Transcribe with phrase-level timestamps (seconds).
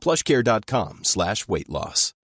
[0.00, 2.14] plushcare.com slash weight loss.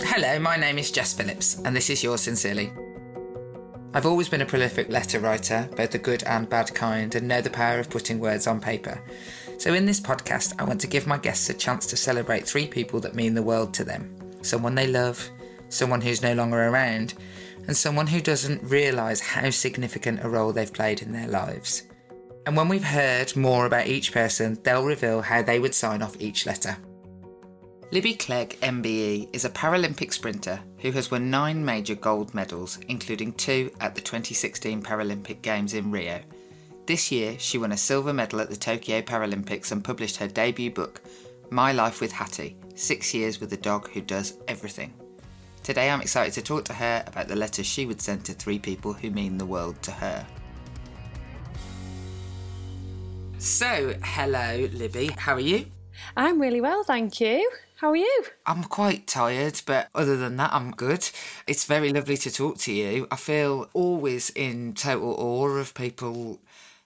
[0.00, 2.72] Hello, my name is Jess Phillips, and this is yours sincerely.
[3.92, 7.40] I've always been a prolific letter writer, both the good and bad kind, and know
[7.40, 9.02] the power of putting words on paper.
[9.58, 12.66] So, in this podcast, I want to give my guests a chance to celebrate three
[12.66, 15.28] people that mean the world to them someone they love,
[15.68, 17.14] someone who's no longer around,
[17.66, 21.82] and someone who doesn't realise how significant a role they've played in their lives.
[22.46, 26.20] And when we've heard more about each person, they'll reveal how they would sign off
[26.20, 26.76] each letter.
[27.90, 33.32] Libby Clegg, MBE, is a Paralympic sprinter who has won nine major gold medals, including
[33.32, 36.20] two at the 2016 Paralympic Games in Rio.
[36.86, 40.70] This year, she won a silver medal at the Tokyo Paralympics and published her debut
[40.70, 41.02] book,
[41.50, 44.94] My Life with Hattie Six Years with a Dog Who Does Everything.
[45.64, 48.60] Today, I'm excited to talk to her about the letters she would send to three
[48.60, 50.24] people who mean the world to her.
[53.38, 55.08] So, hello, Libby.
[55.18, 55.66] How are you?
[56.16, 57.50] I'm really well, thank you.
[57.76, 58.24] How are you?
[58.46, 61.08] I'm quite tired, but other than that, I'm good.
[61.46, 63.06] It's very lovely to talk to you.
[63.10, 66.40] I feel always in total awe of people,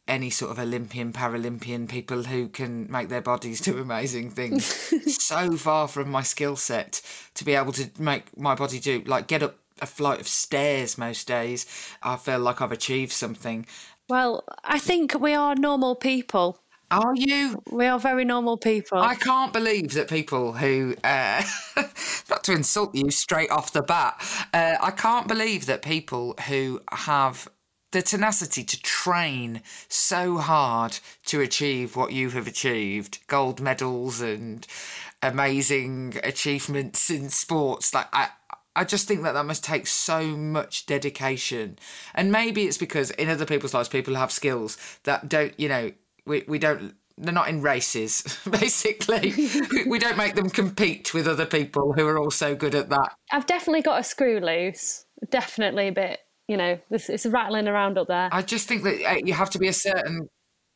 [0.08, 4.64] any sort of Olympian, Paralympian people who can make their bodies do amazing things.
[5.24, 7.00] so far from my skill set
[7.34, 10.98] to be able to make my body do, like, get up a flight of stairs
[10.98, 11.66] most days.
[12.02, 13.66] I feel like I've achieved something.
[14.10, 16.58] Well, I think we are normal people.
[16.90, 17.62] Are you?
[17.70, 18.98] We are very normal people.
[18.98, 21.44] I can't believe that people who, uh,
[22.28, 24.20] not to insult you straight off the bat,
[24.52, 27.48] uh, I can't believe that people who have
[27.92, 34.66] the tenacity to train so hard to achieve what you have achieved gold medals and
[35.22, 38.30] amazing achievements in sports like I,
[38.76, 41.78] I just think that that must take so much dedication.
[42.14, 45.92] And maybe it's because in other people's lives, people have skills that don't, you know,
[46.24, 49.34] we, we don't, they're not in races, basically.
[49.86, 53.12] we don't make them compete with other people who are also good at that.
[53.30, 55.04] I've definitely got a screw loose.
[55.30, 58.28] Definitely a bit, you know, it's, it's rattling around up there.
[58.32, 60.28] I just think that uh, you have to be a certain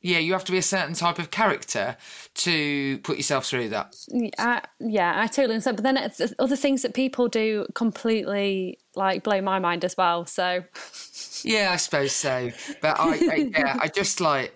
[0.05, 1.97] yeah, you have to be a certain type of character
[2.35, 3.97] to put yourself through that.
[4.39, 5.79] I, yeah, I totally understand.
[5.79, 9.97] But then it's, it's other things that people do completely like blow my mind as
[9.97, 10.27] well.
[10.27, 10.63] So,
[11.43, 12.51] yeah, I suppose so.
[12.83, 14.55] But I, I yeah, I just like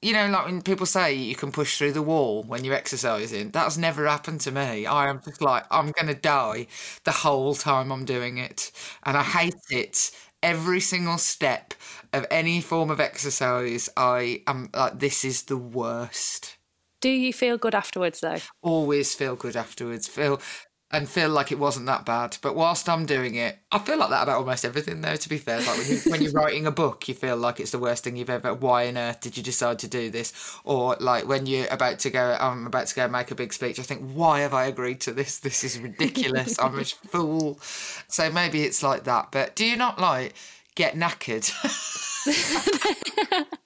[0.00, 3.50] you know, like when people say you can push through the wall when you're exercising,
[3.50, 4.86] that's never happened to me.
[4.86, 6.68] I am just like, I'm going to die
[7.02, 8.70] the whole time I'm doing it.
[9.02, 10.12] And I hate it
[10.42, 11.74] every single step
[12.12, 16.56] of any form of exercise, I am like, this is the worst.
[17.00, 18.38] Do you feel good afterwards, though?
[18.62, 20.08] Always feel good afterwards.
[20.08, 20.40] Feel
[20.90, 22.38] and feel like it wasn't that bad.
[22.40, 25.16] But whilst I'm doing it, I feel like that about almost everything, though.
[25.16, 27.72] To be fair, like when, you, when you're writing a book, you feel like it's
[27.72, 28.54] the worst thing you've ever.
[28.54, 30.32] Why on earth did you decide to do this?
[30.64, 33.78] Or like when you're about to go, I'm about to go make a big speech.
[33.78, 35.38] I think, why have I agreed to this?
[35.40, 36.58] This is ridiculous.
[36.58, 37.58] I'm a fool.
[38.08, 39.28] So maybe it's like that.
[39.30, 40.34] But do you not like
[40.74, 41.52] get knackered?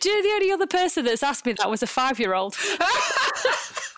[0.00, 2.34] do you know the only other person that's asked me that was a five year
[2.34, 2.56] old?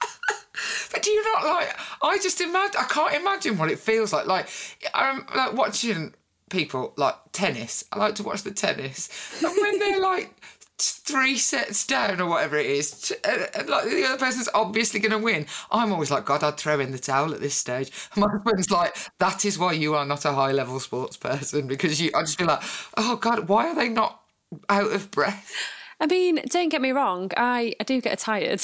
[0.92, 1.76] But do you not like?
[2.02, 2.80] I just imagine.
[2.80, 4.26] I can't imagine what it feels like.
[4.26, 4.48] Like
[4.92, 6.14] I'm like watching
[6.50, 7.84] people like tennis.
[7.92, 9.08] I like to watch the tennis,
[9.42, 10.34] and when they're like
[10.78, 14.48] three sets down or whatever it is, and, and uh, uh, like the other person's
[14.54, 15.46] obviously going to win.
[15.70, 17.92] I'm always like, God, I'd throw in the towel at this stage.
[18.14, 21.66] And my husband's like, that is why you are not a high level sports person
[21.66, 22.10] because you.
[22.14, 22.62] I just be like,
[22.96, 24.20] oh God, why are they not
[24.68, 25.52] out of breath?
[26.00, 28.62] I mean, don't get me wrong, I, I do get tired.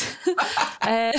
[0.83, 1.13] uh,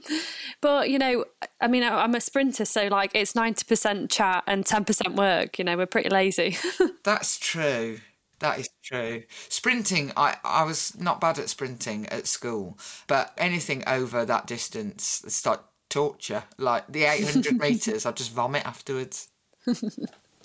[0.60, 1.24] but, you know,
[1.60, 5.58] I mean, I, I'm a sprinter, so like it's 90% chat and 10% work.
[5.58, 6.56] You know, we're pretty lazy.
[7.04, 7.98] That's true.
[8.40, 9.22] That is true.
[9.48, 15.22] Sprinting, I, I was not bad at sprinting at school, but anything over that distance,
[15.24, 16.42] it's like torture.
[16.58, 19.28] Like the 800 metres, I just vomit afterwards.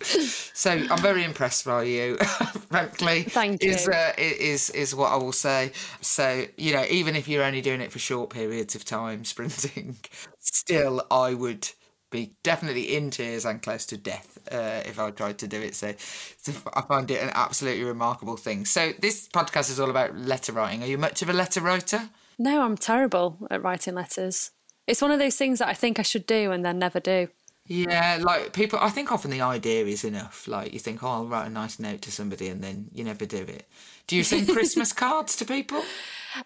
[0.04, 2.18] So I'm very impressed by you,
[2.70, 3.24] frankly.
[3.24, 3.94] Thank is, you.
[3.94, 5.72] Uh, is is what I will say.
[6.02, 9.98] So you know, even if you're only doing it for short periods of time, sprinting,
[10.40, 11.70] still I would
[12.12, 15.76] be definitely in tears and close to death uh, if I tried to do it.
[15.76, 15.94] So,
[16.38, 18.66] so I find it an absolutely remarkable thing.
[18.66, 20.82] So this podcast is all about letter writing.
[20.84, 22.10] Are you much of a letter writer?
[22.38, 24.52] No, I'm terrible at writing letters.
[24.88, 27.28] It's one of those things that I think I should do and then never do.
[27.72, 30.48] Yeah, like people, I think often the idea is enough.
[30.48, 33.28] Like you think, oh, I'll write a nice note to somebody, and then you never
[33.28, 33.68] do it.
[34.08, 35.84] Do you send Christmas cards to people?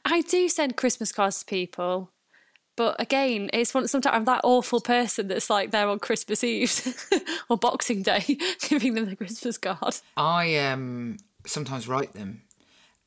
[0.04, 2.12] I do send Christmas cards to people,
[2.76, 3.88] but again, it's one.
[3.88, 7.08] Sometimes I'm that awful person that's like there on Christmas Eve
[7.50, 8.38] or Boxing Day,
[8.68, 9.96] giving them the Christmas card.
[10.18, 12.42] I um sometimes write them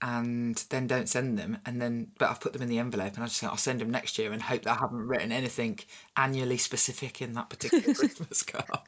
[0.02, 3.24] and then don't send them and then but I've put them in the envelope and
[3.24, 5.78] I just think I'll send them next year and hope that I haven't written anything
[6.16, 8.80] annually specific in that particular Christmas card.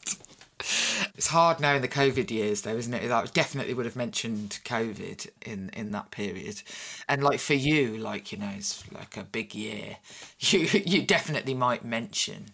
[1.16, 3.10] It's hard now in the COVID years, though, isn't it?
[3.10, 6.62] I definitely would have mentioned COVID in in that period,
[7.08, 9.98] and like for you, like you know, it's like a big year.
[10.40, 12.52] You you definitely might mention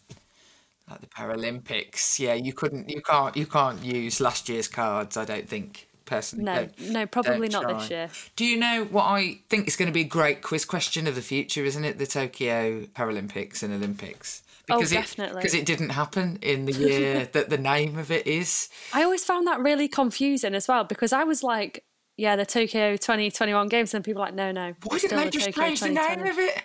[0.91, 2.19] like the Paralympics.
[2.19, 5.17] Yeah, you couldn't, you can't, you can't use last year's cards.
[5.17, 6.45] I don't think personally.
[6.45, 8.11] No, Don't- no, probably not this year.
[8.37, 11.15] Do you know what I think is going to be a great quiz question of
[11.15, 11.65] the future?
[11.65, 14.43] Isn't it the Tokyo Paralympics and Olympics?
[14.71, 15.37] Oh, definitely.
[15.43, 18.71] because it didn't happen in the year that the name of it is.
[18.95, 21.85] I always found that really confusing as well because I was like,
[22.17, 24.75] yeah, the Tokyo 2021 games, and people were like, no, no.
[24.85, 26.31] Why didn't they the just Tokyo change the name 2020.
[26.31, 26.63] of it?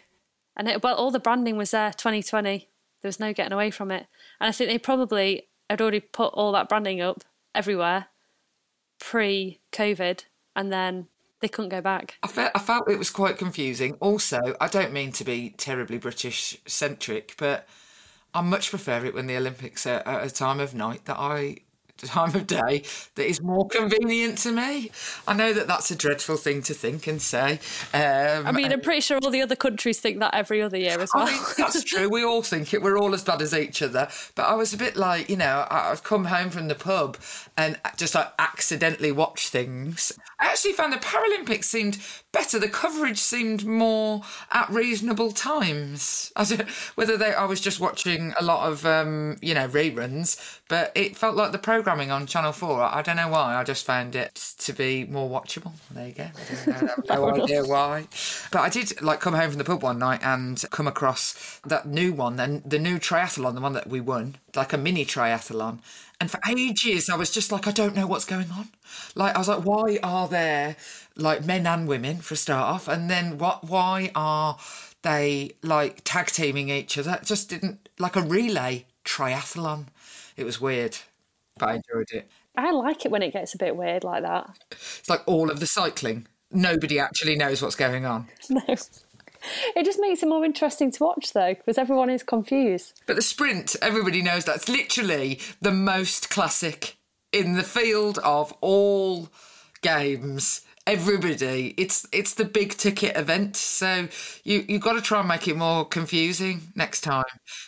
[0.55, 2.69] And it, well, all the branding was there 2020.
[3.01, 4.05] There was no getting away from it.
[4.39, 7.23] And I think they probably had already put all that branding up
[7.55, 8.07] everywhere
[8.99, 10.25] pre COVID,
[10.55, 11.07] and then
[11.39, 12.17] they couldn't go back.
[12.21, 13.95] I felt, I felt it was quite confusing.
[13.99, 17.67] Also, I don't mean to be terribly British centric, but
[18.33, 21.57] I much prefer it when the Olympics are at a time of night that I
[22.07, 22.83] time of day
[23.15, 24.91] that is more convenient to me.
[25.27, 27.59] I know that that's a dreadful thing to think and say.
[27.93, 30.99] Um, I mean, I'm pretty sure all the other countries think that every other year
[30.99, 31.27] as well.
[31.27, 32.09] I mean, that's true.
[32.09, 32.81] We all think it.
[32.81, 34.09] We're all as bad as each other.
[34.35, 37.17] But I was a bit like, you know, I've come home from the pub
[37.57, 40.11] and just like accidentally watch things.
[40.39, 41.97] I actually found the Paralympics seemed
[42.31, 42.59] better.
[42.59, 44.21] The coverage seemed more
[44.51, 46.31] at reasonable times.
[46.35, 50.59] I don't, whether they, I was just watching a lot of, um, you know, reruns,
[50.67, 52.81] but it felt like the programming on Channel Four.
[52.81, 53.55] I don't know why.
[53.55, 55.73] I just found it to be more watchable.
[55.91, 56.23] There you go.
[56.23, 58.07] I don't know, I have no idea why.
[58.51, 61.87] But I did like come home from the pub one night and come across that
[61.87, 65.79] new one, then the new triathlon, the one that we won, like a mini triathlon.
[66.19, 68.69] And for ages, I was just like, I don't know what's going on.
[69.15, 70.75] Like, I was like, why are there
[71.15, 72.87] like men and women for a start off?
[72.87, 73.63] And then what?
[73.63, 74.57] Why are
[75.01, 77.19] they like tag teaming each other?
[77.21, 79.85] It just didn't like a relay triathlon.
[80.35, 80.97] It was weird,
[81.57, 82.29] but I enjoyed it.
[82.55, 84.49] I like it when it gets a bit weird like that.
[84.71, 86.27] It's like all of the cycling.
[86.51, 88.27] Nobody actually knows what's going on.
[88.49, 88.75] No.
[89.75, 93.01] It just makes it more interesting to watch though, because everyone is confused.
[93.07, 96.97] But the sprint, everybody knows that's literally the most classic
[97.31, 99.29] in the field of all
[99.81, 100.61] games.
[100.87, 104.07] Everybody, it's it's the big ticket event, so
[104.43, 107.25] you you've got to try and make it more confusing next time.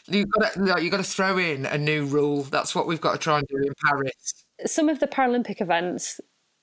[0.07, 2.41] You got to you got to throw in a new rule.
[2.43, 4.45] That's what we've got to try and do in Paris.
[4.65, 6.19] Some of the Paralympic events,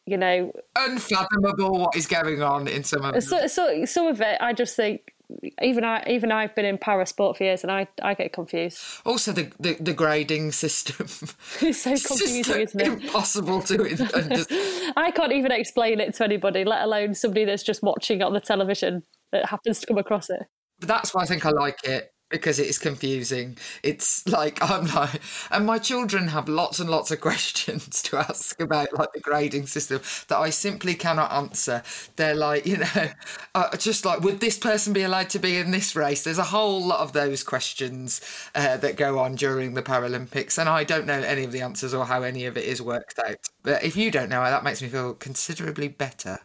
[0.08, 4.38] you know, Unfathomable what is going on in some of so, so, some of it,
[4.40, 5.12] I just think,
[5.60, 8.78] even I, even I've been in para sport for years, and I, I get confused.
[9.04, 11.06] Also, the, the the grading system.
[11.60, 12.86] It's so It's confusing, just isn't it?
[13.04, 14.92] impossible to.
[14.96, 18.40] I can't even explain it to anybody, let alone somebody that's just watching on the
[18.40, 20.40] television that happens to come across it.
[20.78, 23.56] But that's why I think I like it because it is confusing.
[23.82, 25.20] It's like I'm like,
[25.50, 29.66] and my children have lots and lots of questions to ask about like the grading
[29.66, 31.82] system that I simply cannot answer.
[32.16, 33.08] They're like, you know,
[33.54, 36.25] uh, just like, would this person be allowed to be in this race?
[36.25, 38.20] There's a whole lot of those questions
[38.54, 41.94] uh, that go on during the Paralympics, and I don't know any of the answers
[41.94, 43.37] or how any of it is worked out.
[43.62, 46.38] But if you don't know, that makes me feel considerably better.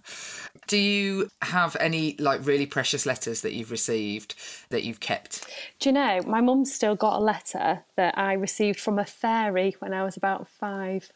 [0.67, 4.35] Do you have any like really precious letters that you've received
[4.69, 5.45] that you've kept?
[5.79, 9.75] Do you know, my mum's still got a letter that I received from a fairy
[9.79, 11.11] when I was about five.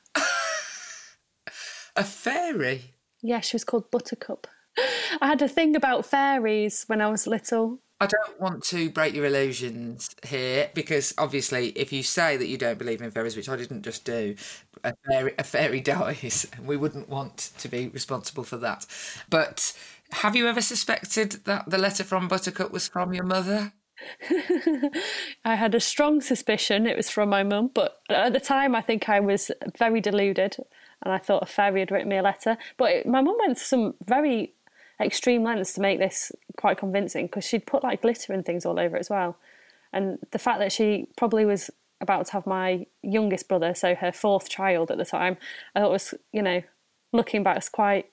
[1.95, 2.93] A fairy?
[3.23, 4.45] Yeah, she was called Buttercup.
[5.21, 7.79] I had a thing about fairies when I was little.
[7.99, 12.57] I don't want to break your illusions here because obviously, if you say that you
[12.57, 14.35] don't believe in fairies, which I didn't just do,
[14.83, 18.85] a fairy, a fairy dies, we wouldn't want to be responsible for that.
[19.29, 19.73] But
[20.11, 23.73] have you ever suspected that the letter from Buttercup was from your mother?
[25.43, 28.81] I had a strong suspicion it was from my mum, but at the time I
[28.81, 30.57] think I was very deluded
[31.03, 32.57] and I thought a fairy had written me a letter.
[32.77, 34.53] But it, my mum went to some very
[34.99, 38.79] extreme lengths to make this quite convincing because she'd put like glitter and things all
[38.79, 39.37] over it as well.
[39.93, 41.69] And the fact that she probably was
[42.01, 45.37] about to have my youngest brother, so her fourth child at the time,
[45.75, 46.61] I thought was, you know,
[47.13, 48.07] looking back, it's quite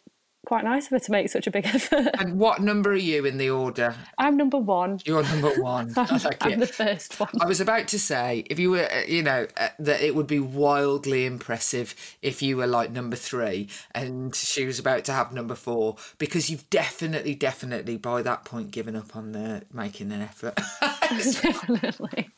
[0.44, 2.10] quite nice of her to make such a big effort.
[2.18, 3.94] And what number are you in the order?
[4.18, 5.00] I'm number one.
[5.04, 5.92] You're number one.
[5.96, 7.30] I'm, like I'm the first one.
[7.40, 10.26] I was about to say, if you were, uh, you know, uh, that it would
[10.26, 15.32] be wildly impressive if you were like number three and she was about to have
[15.32, 20.20] number four, because you've definitely, definitely by that point given up on the making an
[20.22, 20.58] effort.
[21.10, 22.30] Definitely.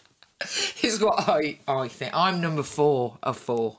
[0.82, 2.12] is what I, I think.
[2.14, 3.78] I'm number four of four.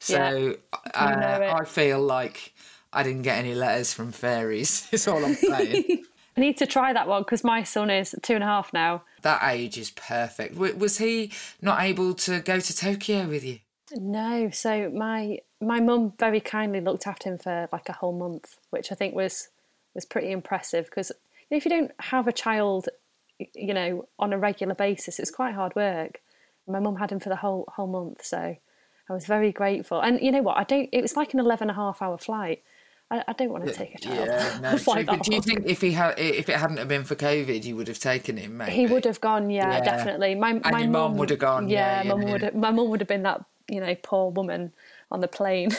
[0.00, 0.56] So
[0.94, 1.50] Yeah.
[1.50, 1.56] uh.
[1.60, 2.54] I feel like
[2.92, 6.04] I didn't get any letters from fairies, is all I'm saying.
[6.36, 9.02] I need to try that one because my son is two and a half now.
[9.22, 10.54] that age is perfect.
[10.54, 13.58] W- Was he not able to go to Tokyo with you?
[13.92, 18.56] No, so my my mum very kindly looked after him for like a whole month,
[18.70, 19.48] which I think was
[19.94, 21.10] was pretty impressive because
[21.50, 22.88] if you don't have a child,
[23.54, 26.20] you know, on a regular basis, it's quite hard work.
[26.68, 28.56] My mum had him for the whole whole month, so
[29.08, 30.00] I was very grateful.
[30.00, 30.56] And you know what?
[30.56, 30.88] I don't.
[30.92, 32.62] It was like an 11 and a half hour flight.
[33.10, 34.28] I, I don't want to take a child.
[34.28, 34.68] Yeah, no.
[35.00, 37.64] a But do you think if he had, if it hadn't have been for COVID,
[37.64, 38.58] you would have taken him?
[38.58, 39.80] Maybe He would have gone, yeah, Yeah.
[39.80, 40.34] definitely.
[40.36, 42.42] My And my mum would have gone, yeah, Yeah, mum yeah, would.
[42.42, 44.72] Have, my mum would have been that you know poor woman
[45.10, 45.70] on the plane,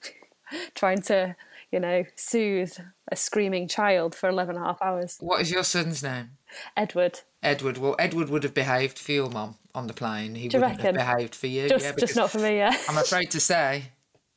[0.74, 1.36] trying to
[1.70, 2.76] you know soothe
[3.10, 5.18] a screaming child for 11 and a half hours.
[5.20, 6.30] What is your son's name?
[6.76, 7.76] Edward, Edward.
[7.78, 10.36] Well, Edward would have behaved for your mum on the plane.
[10.36, 11.68] He wouldn't have behaved for you.
[11.68, 12.56] just yeah, just not for me.
[12.56, 13.84] Yeah, I'm afraid to say.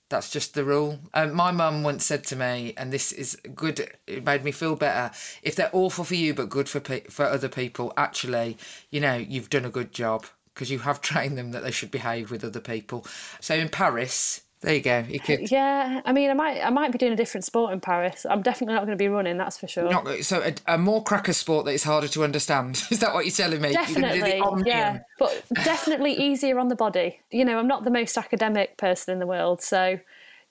[0.09, 0.99] That's just the rule.
[1.13, 3.91] Um, my mum once said to me, and this is good.
[4.05, 5.11] It made me feel better.
[5.41, 8.57] If they're awful for you but good for pe- for other people, actually,
[8.91, 11.91] you know, you've done a good job because you have trained them that they should
[11.91, 13.05] behave with other people.
[13.39, 15.05] So in Paris, there you go.
[15.07, 16.01] You could yeah.
[16.05, 18.25] I mean, I might I might be doing a different sport in Paris.
[18.27, 19.37] I'm definitely not going to be running.
[19.37, 19.89] That's for sure.
[19.89, 22.83] not so a, a more cracker sport that is harder to understand.
[22.91, 23.73] Is that what you're telling me?
[23.73, 27.19] Definitely, yeah, but definitely easier on the body.
[27.31, 29.99] You know, I'm not the most academic person in the world, so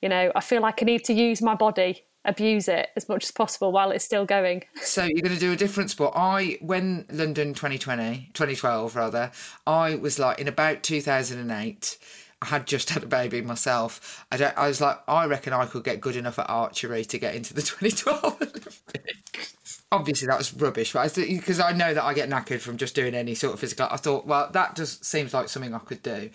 [0.04, 3.24] you know, I feel like I need to use my body, abuse it as much
[3.24, 4.64] as possible while it's still going.
[4.82, 6.12] So you're going to do a different sport.
[6.14, 9.32] I, when London 2020, 2012 rather,
[9.66, 11.98] I was like in about 2008.
[12.44, 14.26] I had just had a baby myself.
[14.30, 14.56] I don't.
[14.56, 17.54] I was like, I reckon I could get good enough at archery to get into
[17.54, 19.82] the 2012 Olympics.
[19.90, 23.14] Obviously, that was rubbish, but because I know that I get knackered from just doing
[23.14, 23.88] any sort of physical.
[23.90, 26.28] I thought, well, that just seems like something I could do.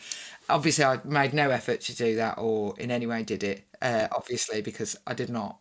[0.49, 3.65] Obviously, I made no effort to do that or in any way did it.
[3.79, 5.57] Uh, obviously, because I did not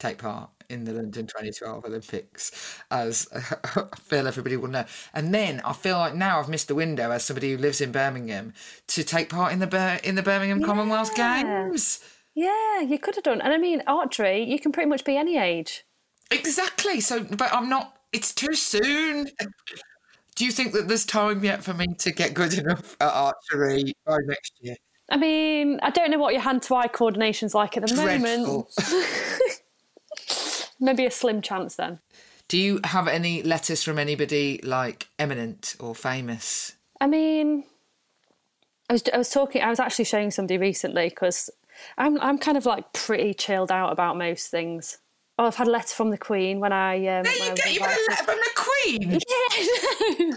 [0.00, 4.84] take part in the London 2012 Olympics, as I feel everybody will know.
[5.12, 7.92] And then I feel like now I've missed the window as somebody who lives in
[7.92, 8.54] Birmingham
[8.88, 12.00] to take part in the Bir- in the Birmingham Commonwealth Games.
[12.34, 13.40] Yeah, you could have done.
[13.40, 15.84] And I mean, archery, you can pretty much be any age.
[16.30, 17.00] Exactly.
[17.00, 17.96] So, but I'm not.
[18.12, 19.28] It's too soon.
[20.36, 23.92] Do you think that there's time yet for me to get good enough at archery
[24.06, 24.76] by next year?
[25.10, 28.68] I mean, I don't know what your hand to eye coordination's like at the moment.
[30.80, 32.00] Maybe a slim chance then.
[32.48, 36.74] Do you have any letters from anybody like eminent or famous?
[37.00, 37.64] I mean,
[38.88, 39.62] I was I was talking.
[39.62, 41.48] I was actually showing somebody recently because
[41.96, 44.98] I'm I'm kind of like pretty chilled out about most things.
[45.40, 46.96] Oh, I've had a letter from the Queen when I.
[47.06, 47.70] Um, There when I you was go.
[47.70, 49.20] You've had a letter from the Queen.
[49.30, 50.36] Yeah,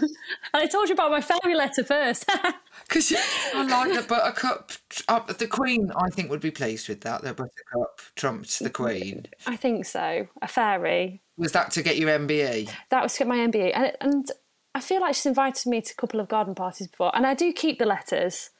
[0.54, 2.30] and I told you about my fairy letter first.
[2.88, 3.14] Because
[3.54, 4.72] I like the Buttercup.
[5.08, 7.22] Uh, the Queen, I think, would be pleased with that.
[7.22, 9.26] The Buttercup trumped the Queen.
[9.46, 10.26] I think so.
[10.42, 11.22] A fairy.
[11.38, 12.70] Was that to get your MBE?
[12.90, 14.30] That was to get my MBE, and, and
[14.74, 17.34] I feel like she's invited me to a couple of garden parties before, and I
[17.34, 18.50] do keep the letters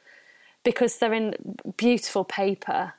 [0.62, 1.34] because they're in
[1.76, 2.94] beautiful paper.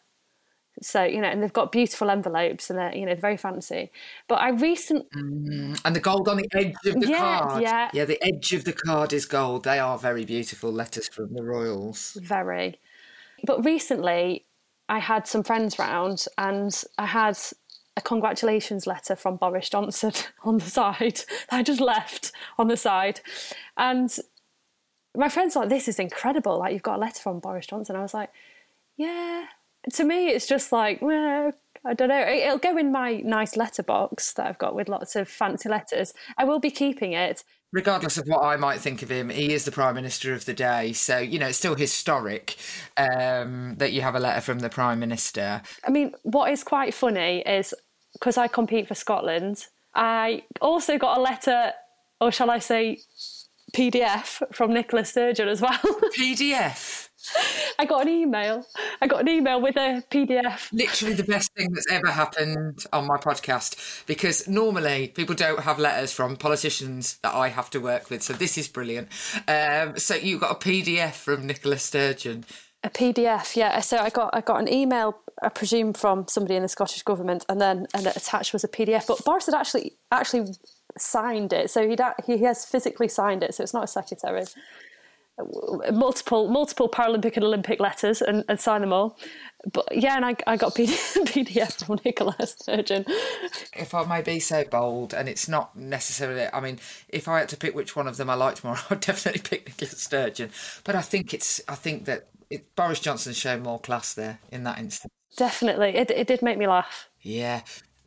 [0.81, 3.91] So you know, and they've got beautiful envelopes, and they're you know very fancy.
[4.27, 5.75] But I recent mm-hmm.
[5.85, 7.63] And the gold on the edge of the Yeah, card.
[7.63, 7.89] yeah.
[7.93, 9.63] Yeah, the edge of the card is gold.
[9.63, 12.17] They are very beautiful letters from the royals.
[12.21, 12.79] very,
[13.45, 14.45] but recently
[14.89, 17.37] I had some friends round, and I had
[17.97, 20.11] a congratulations letter from Boris Johnson
[20.43, 21.21] on the side.
[21.49, 23.21] I just left on the side,
[23.77, 24.13] and
[25.15, 26.59] my friends were like, "This is incredible!
[26.59, 28.29] Like you've got a letter from Boris Johnson." I was like,
[28.97, 29.45] "Yeah."
[29.93, 31.53] To me, it's just like, well,
[31.85, 32.27] I don't know.
[32.27, 36.13] It'll go in my nice letterbox that I've got with lots of fancy letters.
[36.37, 37.43] I will be keeping it.
[37.71, 40.53] Regardless of what I might think of him, he is the Prime Minister of the
[40.53, 40.93] day.
[40.93, 42.55] So, you know, it's still historic
[42.97, 45.61] um, that you have a letter from the Prime Minister.
[45.85, 47.73] I mean, what is quite funny is
[48.13, 51.73] because I compete for Scotland, I also got a letter,
[52.19, 52.99] or shall I say,
[53.75, 55.77] PDF from Nicola Sturgeon as well.
[56.17, 57.04] PDF.
[57.79, 58.65] I got an email.
[59.01, 60.71] I got an email with a PDF.
[60.71, 65.79] Literally the best thing that's ever happened on my podcast because normally people don't have
[65.79, 68.23] letters from politicians that I have to work with.
[68.23, 69.09] So this is brilliant.
[69.47, 72.45] Um, so you got a PDF from Nicola Sturgeon.
[72.83, 73.79] A PDF, yeah.
[73.79, 77.43] So I got I got an email, I presume from somebody in the Scottish government,
[77.49, 79.07] and then and attached was a PDF.
[79.07, 80.53] But Boris had actually actually
[80.95, 83.55] signed it, so he he has physically signed it.
[83.55, 84.43] So it's not a secretary
[85.91, 89.17] multiple multiple Paralympic and Olympic letters and, and sign them all.
[89.71, 93.05] But yeah, and I, I got PDF from Nicola Sturgeon.
[93.73, 97.49] If I may be so bold, and it's not necessarily, I mean, if I had
[97.49, 100.51] to pick which one of them I liked more, I'd definitely pick Nicola Sturgeon.
[100.83, 104.63] But I think it's, I think that it, Boris Johnson showed more class there in
[104.63, 105.11] that instance.
[105.35, 107.09] Definitely, it it did make me laugh.
[107.21, 107.61] Yeah,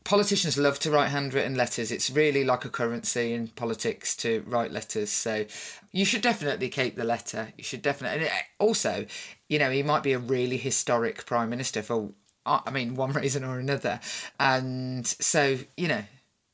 [0.08, 1.92] politicians love to write handwritten letters.
[1.92, 5.10] It's really like a currency in politics to write letters.
[5.10, 5.44] So
[5.92, 7.52] you should definitely keep the letter.
[7.58, 8.26] You should definitely.
[8.26, 9.04] And also,
[9.50, 12.12] you know, he might be a really historic prime minister for,
[12.46, 14.00] uh, I mean, one reason or another.
[14.40, 16.04] And so, you know,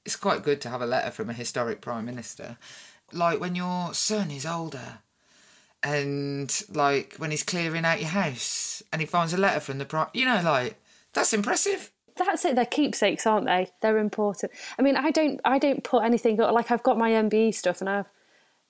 [0.05, 2.59] it's quite good to have a letter from a historic prime minister.
[3.13, 4.99] Like when your son is older
[5.81, 9.85] and like when he's clearing out your house and he finds a letter from the
[9.85, 10.83] prime, you know, like
[11.13, 12.57] that's impressive that's it.
[12.57, 13.69] They're keepsakes, aren't they?
[13.83, 14.53] They're important.
[14.79, 17.91] I mean, I don't, I don't put anything like I've got my MBE stuff, and
[17.91, 18.07] I've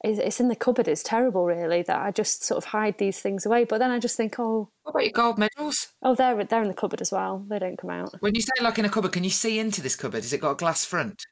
[0.04, 0.86] it's in the cupboard.
[0.86, 3.64] It's terrible, really, that I just sort of hide these things away.
[3.64, 5.88] But then I just think, oh, what about your gold medals?
[6.02, 7.44] Oh, they're they're in the cupboard as well.
[7.48, 8.14] They don't come out.
[8.20, 10.22] When you say like in a cupboard, can you see into this cupboard?
[10.22, 11.24] Has it got a glass front?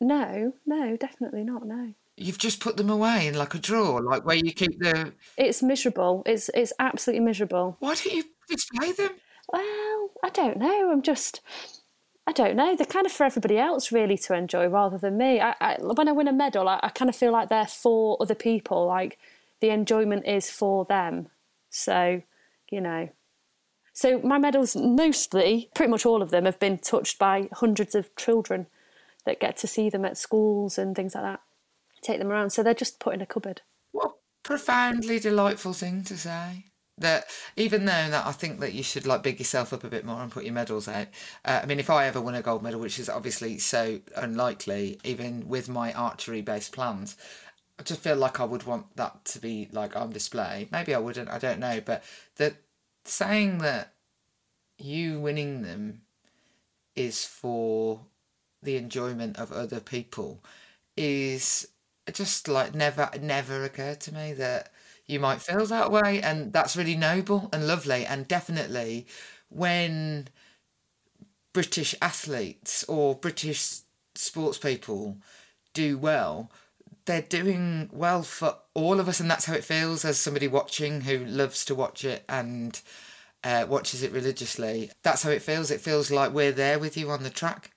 [0.00, 1.66] No, no, definitely not.
[1.66, 1.92] No.
[2.16, 5.12] You've just put them away in like a drawer, like where you keep the.
[5.36, 6.22] It's miserable.
[6.24, 7.76] It's it's absolutely miserable.
[7.80, 9.10] Why don't you display them?
[9.52, 9.93] Well,
[10.24, 10.90] I don't know.
[10.90, 11.42] I'm just,
[12.26, 12.74] I don't know.
[12.74, 15.38] They're kind of for everybody else really to enjoy rather than me.
[15.38, 18.16] I, I when I win a medal, I, I kind of feel like they're for
[18.18, 18.86] other people.
[18.86, 19.18] Like
[19.60, 21.28] the enjoyment is for them.
[21.68, 22.22] So,
[22.70, 23.10] you know.
[23.92, 28.16] So my medals, mostly, pretty much all of them, have been touched by hundreds of
[28.16, 28.66] children
[29.26, 31.40] that get to see them at schools and things like that.
[32.00, 32.48] Take them around.
[32.50, 33.60] So they're just put in a cupboard.
[33.92, 36.64] What a profoundly delightful thing to say
[36.98, 37.26] that
[37.56, 40.20] even though that I think that you should like big yourself up a bit more
[40.20, 41.08] and put your medals out.
[41.44, 45.00] Uh, I mean, if I ever win a gold medal, which is obviously so unlikely,
[45.04, 47.16] even with my archery based plans,
[47.78, 50.68] I just feel like I would want that to be like on display.
[50.70, 51.30] Maybe I wouldn't.
[51.30, 52.04] I don't know, but
[52.36, 52.54] the
[53.04, 53.94] saying that
[54.78, 56.02] you winning them
[56.94, 58.00] is for
[58.62, 60.42] the enjoyment of other people
[60.96, 61.68] is
[62.12, 64.70] just like never never occurred to me that
[65.06, 68.06] you might feel that way and that's really noble and lovely.
[68.06, 69.06] And definitely
[69.48, 70.28] when
[71.52, 73.82] british athletes or british
[74.16, 75.16] sports people
[75.72, 76.50] do well
[77.04, 81.02] they're doing well for all of us and that's how it feels as somebody watching
[81.02, 82.80] who loves to watch it and
[83.44, 84.90] uh, watches it religiously.
[85.02, 85.70] That's how it feels.
[85.70, 87.70] It feels like we're there with you on the track.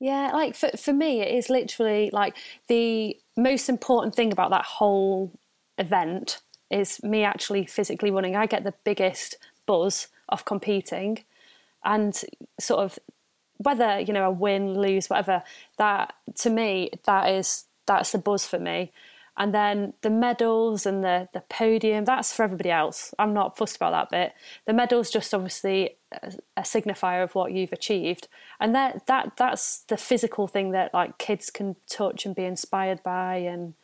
[0.00, 2.36] Yeah like for, for me it is literally like
[2.68, 5.32] the most important thing about that whole
[5.78, 8.36] event is me actually physically running.
[8.36, 11.24] I get the biggest buzz of competing
[11.84, 12.20] and
[12.58, 12.98] sort of
[13.58, 15.42] whether, you know, I win, lose, whatever,
[15.78, 18.92] that to me, that is that's the buzz for me.
[19.36, 23.12] And then the medals and the, the podium, that's for everybody else.
[23.18, 24.32] I'm not fussed about that bit.
[24.64, 28.28] The medal's just obviously a, a signifier of what you've achieved.
[28.60, 33.02] And that, that that's the physical thing that like kids can touch and be inspired
[33.02, 33.36] by.
[33.36, 33.74] And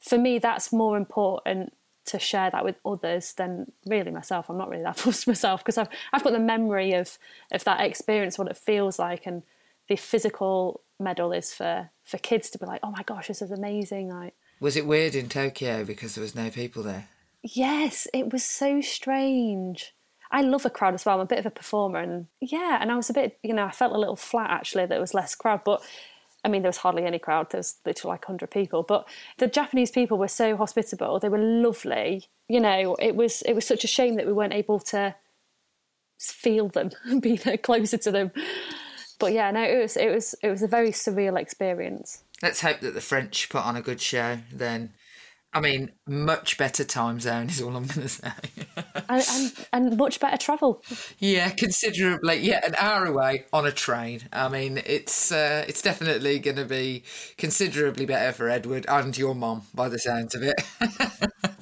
[0.00, 1.74] for me, that's more important
[2.06, 4.48] to share that with others than really myself.
[4.48, 7.18] I'm not really that fussed myself because I've I've got the memory of
[7.52, 9.42] of that experience, what it feels like, and
[9.88, 13.50] the physical medal is for for kids to be like, oh my gosh, this is
[13.50, 14.10] amazing.
[14.10, 17.08] Like, was it weird in Tokyo because there was no people there?
[17.42, 19.94] Yes, it was so strange.
[20.30, 21.16] I love a crowd as well.
[21.16, 23.66] I'm a bit of a performer, and yeah, and I was a bit, you know,
[23.66, 25.82] I felt a little flat actually that there was less crowd, but
[26.44, 27.50] I mean, there was hardly any crowd.
[27.50, 28.82] There was literally like 100 people.
[28.82, 31.18] But the Japanese people were so hospitable.
[31.18, 32.28] They were lovely.
[32.48, 35.14] You know, it was it was such a shame that we weren't able to
[36.18, 38.30] feel them be there closer to them.
[39.18, 42.22] But yeah, no, it was it was it was a very surreal experience.
[42.42, 44.92] Let's hope that the French put on a good show then.
[45.54, 48.32] I mean, much better time zone is all I'm going to say.
[49.08, 50.82] and, and, and much better travel.
[51.20, 52.38] Yeah, considerably.
[52.40, 54.22] Yeah, an hour away on a train.
[54.32, 57.04] I mean, it's uh, it's definitely going to be
[57.38, 60.60] considerably better for Edward and your mom by the sounds of it.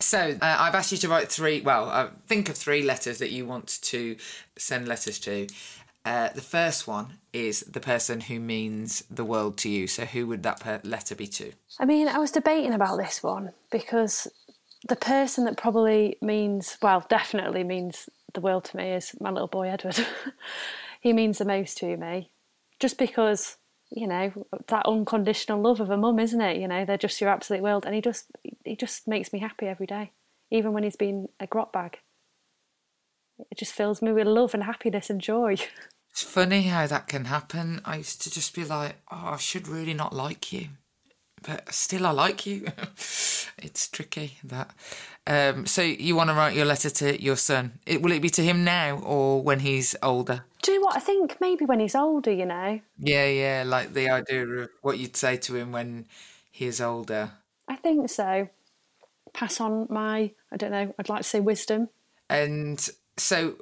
[0.00, 1.60] so uh, I've asked you to write three.
[1.60, 4.16] Well, uh, think of three letters that you want to
[4.56, 5.46] send letters to.
[6.04, 9.86] Uh, the first one is the person who means the world to you.
[9.86, 11.52] So, who would that per- letter be to?
[11.80, 14.28] I mean, I was debating about this one because
[14.86, 19.48] the person that probably means, well, definitely means the world to me is my little
[19.48, 19.98] boy Edward.
[21.00, 22.30] he means the most to me
[22.80, 23.56] just because,
[23.90, 24.32] you know,
[24.68, 26.58] that unconditional love of a mum, isn't it?
[26.58, 27.86] You know, they're just your absolute world.
[27.86, 28.26] And he just,
[28.64, 30.10] he just makes me happy every day,
[30.50, 32.00] even when he's been a grot bag.
[33.50, 35.56] It just fills me with love and happiness and joy.
[36.14, 37.80] It's funny how that can happen.
[37.84, 40.68] I used to just be like, oh, I should really not like you.
[41.44, 42.66] But still, I like you.
[43.58, 44.70] it's tricky that.
[45.26, 47.80] Um, so you want to write your letter to your son?
[47.84, 50.44] It, will it be to him now or when he's older?
[50.62, 50.96] Do you know what?
[50.96, 52.78] I think maybe when he's older, you know.
[52.96, 56.06] Yeah, yeah, like the idea of what you'd say to him when
[56.48, 57.32] he's older.
[57.66, 58.48] I think so.
[59.32, 61.88] Pass on my, I don't know, I'd like to say wisdom.
[62.30, 63.56] And so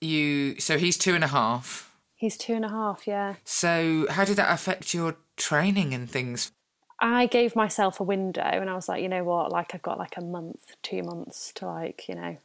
[0.00, 1.85] you, so he's two and a half.
[2.16, 3.34] He's two and a half, yeah.
[3.44, 6.50] So, how did that affect your training and things?
[6.98, 9.98] I gave myself a window and I was like, you know what, like I've got
[9.98, 12.38] like a month, two months to like, you know,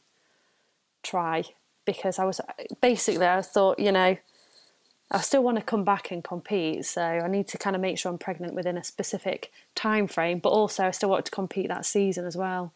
[1.02, 1.44] try
[1.86, 2.40] because I was
[2.82, 4.16] basically, I thought, you know,
[5.10, 7.98] I still want to come back and compete, so I need to kind of make
[7.98, 11.68] sure I'm pregnant within a specific time frame, but also I still want to compete
[11.68, 12.72] that season as well.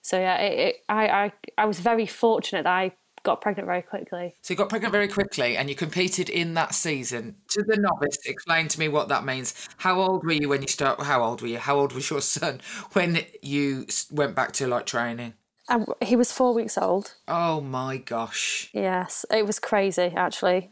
[0.00, 2.92] So yeah, it, it, I, I I was very fortunate that I
[3.24, 4.36] got pregnant very quickly.
[4.42, 7.36] So you got pregnant very quickly and you competed in that season.
[7.48, 9.68] To the novice, explain to me what that means.
[9.78, 11.00] How old were you when you start?
[11.02, 11.58] How old were you?
[11.58, 12.60] How old was your son
[12.92, 15.34] when you went back to like training?
[15.68, 17.14] Um, he was four weeks old.
[17.26, 18.70] Oh my gosh.
[18.72, 20.70] Yes, it was crazy actually.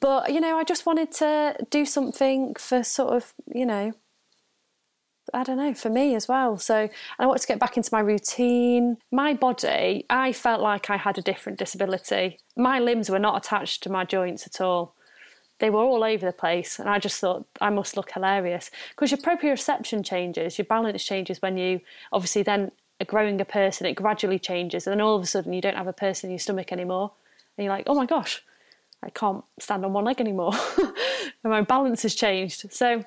[0.00, 3.92] But, you know, I just wanted to do something for sort of, you know,
[5.34, 6.56] I don't know, for me as well.
[6.58, 8.98] So I wanted to get back into my routine.
[9.10, 12.38] My body, I felt like I had a different disability.
[12.56, 14.94] My limbs were not attached to my joints at all.
[15.58, 19.10] They were all over the place, and I just thought I must look hilarious because
[19.10, 21.80] your proprioception changes, your balance changes when you
[22.12, 23.86] obviously then are growing a person.
[23.86, 26.32] It gradually changes, and then all of a sudden you don't have a person in
[26.32, 27.12] your stomach anymore,
[27.56, 28.44] and you're like, oh my gosh,
[29.02, 30.92] I can't stand on one leg anymore, and
[31.44, 32.70] my balance has changed.
[32.70, 33.06] So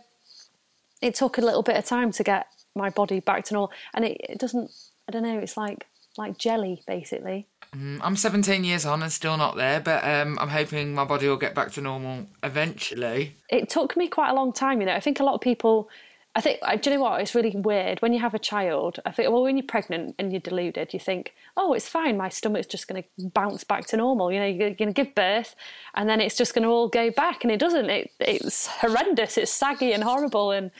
[1.01, 4.05] it took a little bit of time to get my body back to normal, and
[4.05, 4.71] it, it doesn't.
[5.07, 5.39] I don't know.
[5.39, 7.47] It's like like jelly, basically.
[7.75, 11.27] Mm, I'm 17 years on and still not there, but um, I'm hoping my body
[11.27, 13.35] will get back to normal eventually.
[13.49, 14.93] It took me quite a long time, you know.
[14.93, 15.89] I think a lot of people.
[16.39, 17.19] I think, do you know what?
[17.19, 18.01] It's really weird.
[18.01, 20.99] When you have a child, I think, well, when you're pregnant and you're deluded, you
[20.99, 22.15] think, oh, it's fine.
[22.15, 24.31] My stomach's just going to bounce back to normal.
[24.31, 25.53] You know, you're going to give birth
[25.95, 27.43] and then it's just going to all go back.
[27.43, 27.89] And it doesn't.
[27.89, 29.37] It, it's horrendous.
[29.37, 30.51] It's saggy and horrible.
[30.51, 30.71] And,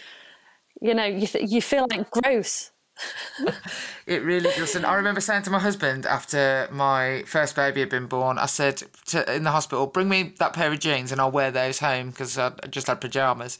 [0.81, 2.71] you know, you, th- you feel like gross.
[4.07, 4.85] it really doesn't.
[4.85, 8.83] I remember saying to my husband after my first baby had been born, I said
[9.07, 12.09] to, in the hospital, bring me that pair of jeans and I'll wear those home
[12.09, 13.57] because I just had pajamas.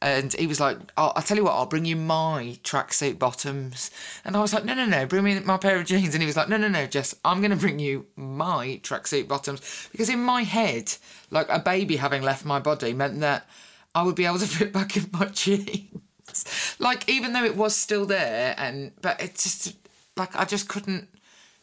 [0.00, 3.92] And he was like, I'll, I'll, tell you what, I'll bring you my tracksuit bottoms.
[4.24, 6.12] And I was like, no, no, no, bring me my pair of jeans.
[6.14, 9.28] And he was like, no, no, no, Jess, I'm going to bring you my tracksuit
[9.28, 9.88] bottoms.
[9.92, 10.92] Because in my head,
[11.30, 13.48] like a baby having left my body meant that
[13.94, 16.00] I would be able to fit back in my jeans.
[16.78, 19.76] Like even though it was still there, and but it's just
[20.16, 21.08] like I just couldn't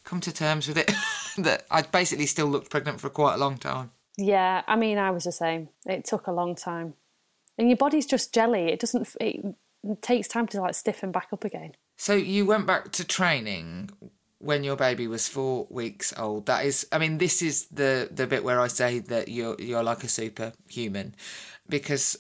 [0.04, 0.92] come to terms with it.
[1.38, 3.92] that I basically still looked pregnant for quite a long time.
[4.18, 5.70] Yeah, I mean, I was the same.
[5.86, 6.94] It took a long time,
[7.58, 8.68] and your body's just jelly.
[8.68, 9.16] It doesn't.
[9.20, 9.56] It
[10.02, 11.74] takes time to like stiffen back up again.
[11.98, 13.90] So you went back to training
[14.40, 16.46] when your baby was four weeks old.
[16.46, 19.84] That is, I mean, this is the the bit where I say that you're you're
[19.84, 21.16] like a superhuman,
[21.68, 22.18] because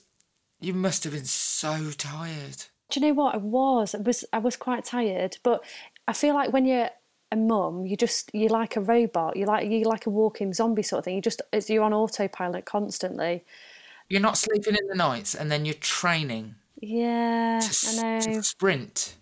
[0.59, 2.65] you must have been so tired.
[2.89, 3.95] Do you know what I was?
[3.95, 5.63] I was I was quite tired, but
[6.07, 6.89] I feel like when you're
[7.31, 9.35] a mum, you just you're like a robot.
[9.37, 11.15] You're like you're like a walking zombie sort of thing.
[11.15, 13.43] You just you're on autopilot constantly.
[14.09, 16.55] You're not sleeping in the nights, and then you're training.
[16.81, 18.41] Yeah, to, I know.
[18.41, 19.15] Sprint.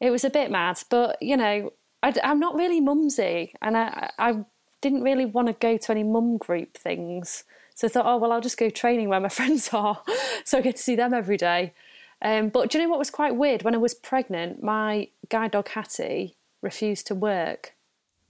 [0.00, 4.10] It was a bit mad, but you know, I, am not really mumsy, and I
[4.18, 4.44] I
[4.82, 7.44] didn't really want to go to any mum group things.
[7.78, 10.02] So I thought, oh, well, I'll just go training where my friends are.
[10.42, 11.74] so I get to see them every day.
[12.20, 13.62] Um, but do you know what was quite weird?
[13.62, 17.74] When I was pregnant, my guide dog Hattie refused to work.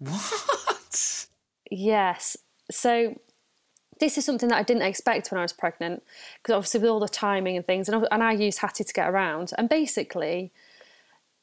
[0.01, 1.27] What?
[1.71, 2.37] Yes.
[2.71, 3.19] So
[3.99, 6.03] this is something that I didn't expect when I was pregnant,
[6.43, 9.09] because obviously with all the timing and things, and, and I used Hattie to get
[9.09, 9.53] around.
[9.57, 10.53] And basically,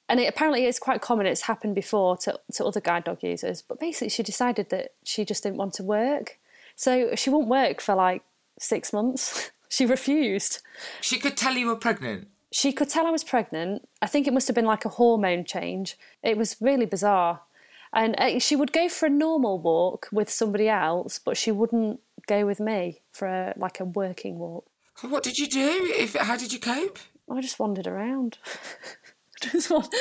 [0.07, 1.25] and it apparently is quite common.
[1.25, 3.63] It's happened before to, to other guide dog users.
[3.63, 6.37] But basically, she decided that she just didn't want to work.
[6.75, 8.23] So she won't work for like
[8.59, 9.51] six months.
[9.69, 10.59] she refused.
[11.01, 12.27] She could tell you were pregnant.
[12.51, 13.88] She could tell I was pregnant.
[14.01, 15.97] I think it must have been like a hormone change.
[16.23, 17.41] It was really bizarre.
[17.93, 21.99] And uh, she would go for a normal walk with somebody else, but she wouldn't
[22.27, 24.65] go with me for a, like a working walk.
[25.01, 25.93] What did you do?
[25.97, 26.99] If how did you cope?
[27.29, 28.38] I just wandered around.
[29.51, 29.93] just want,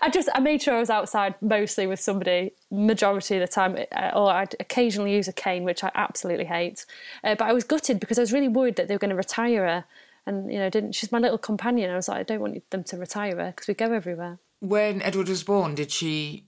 [0.00, 3.76] I just I made sure I was outside mostly with somebody majority of the time,
[3.92, 6.86] uh, or I'd occasionally use a cane, which I absolutely hate.
[7.24, 9.16] Uh, but I was gutted because I was really worried that they were going to
[9.16, 9.84] retire her,
[10.26, 11.90] and you know, didn't she's my little companion.
[11.90, 14.38] I was like, I don't want them to retire her because we go everywhere.
[14.60, 16.44] When Edward was born, did she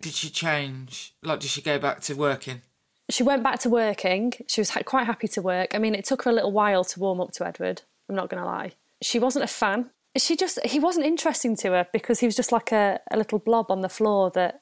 [0.00, 1.14] did she change?
[1.22, 2.62] Like, did she go back to working?
[3.08, 4.32] She went back to working.
[4.48, 5.74] She was quite happy to work.
[5.74, 7.82] I mean, it took her a little while to warm up to Edward.
[8.08, 8.72] I'm not going to lie.
[9.00, 12.52] She wasn't a fan she just he wasn't interesting to her because he was just
[12.52, 14.60] like a, a little blob on the floor that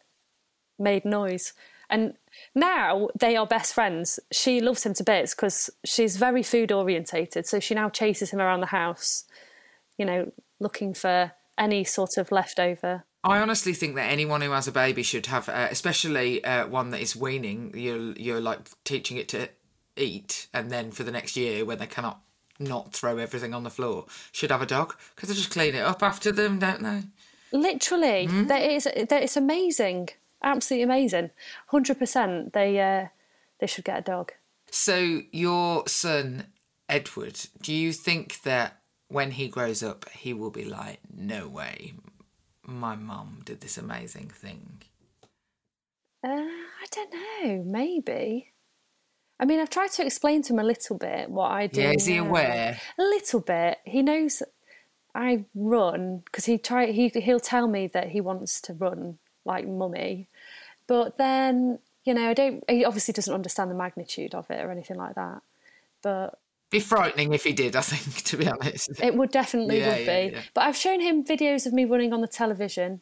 [0.78, 1.52] made noise.
[1.90, 2.14] And
[2.54, 4.18] now they are best friends.
[4.32, 7.46] She loves him to bits because she's very food orientated.
[7.46, 9.24] So she now chases him around the house
[9.98, 13.04] you know looking for any sort of leftover.
[13.22, 16.90] I honestly think that anyone who has a baby should have, uh, especially uh, one
[16.90, 17.72] that is weaning.
[17.74, 19.48] You're you're like teaching it to
[19.96, 22.20] eat, and then for the next year when they cannot
[22.58, 25.82] not throw everything on the floor should have a dog because they just clean it
[25.82, 27.02] up after them, don't they?
[27.52, 28.48] Literally, mm.
[28.48, 30.08] that is that is amazing,
[30.42, 31.30] absolutely amazing.
[31.68, 33.08] Hundred percent, they uh,
[33.60, 34.32] they should get a dog.
[34.70, 36.46] So your son
[36.88, 41.94] Edward, do you think that when he grows up, he will be like, "No way,
[42.62, 44.82] my mum did this amazing thing"?
[46.24, 47.62] Uh, I don't know.
[47.64, 48.53] Maybe.
[49.38, 51.80] I mean, I've tried to explain to him a little bit what I do.
[51.80, 52.78] Yeah, is he aware?
[52.98, 53.78] A little bit.
[53.84, 54.42] He knows
[55.14, 59.66] I run because he try he he'll tell me that he wants to run like
[59.66, 60.28] mummy,
[60.86, 62.64] but then you know I don't.
[62.68, 65.42] He obviously doesn't understand the magnitude of it or anything like that.
[66.02, 66.38] But
[66.70, 67.76] be frightening if he did.
[67.76, 70.32] I think, to be honest, it would definitely yeah, would yeah, be.
[70.34, 70.42] Yeah.
[70.54, 73.00] But I've shown him videos of me running on the television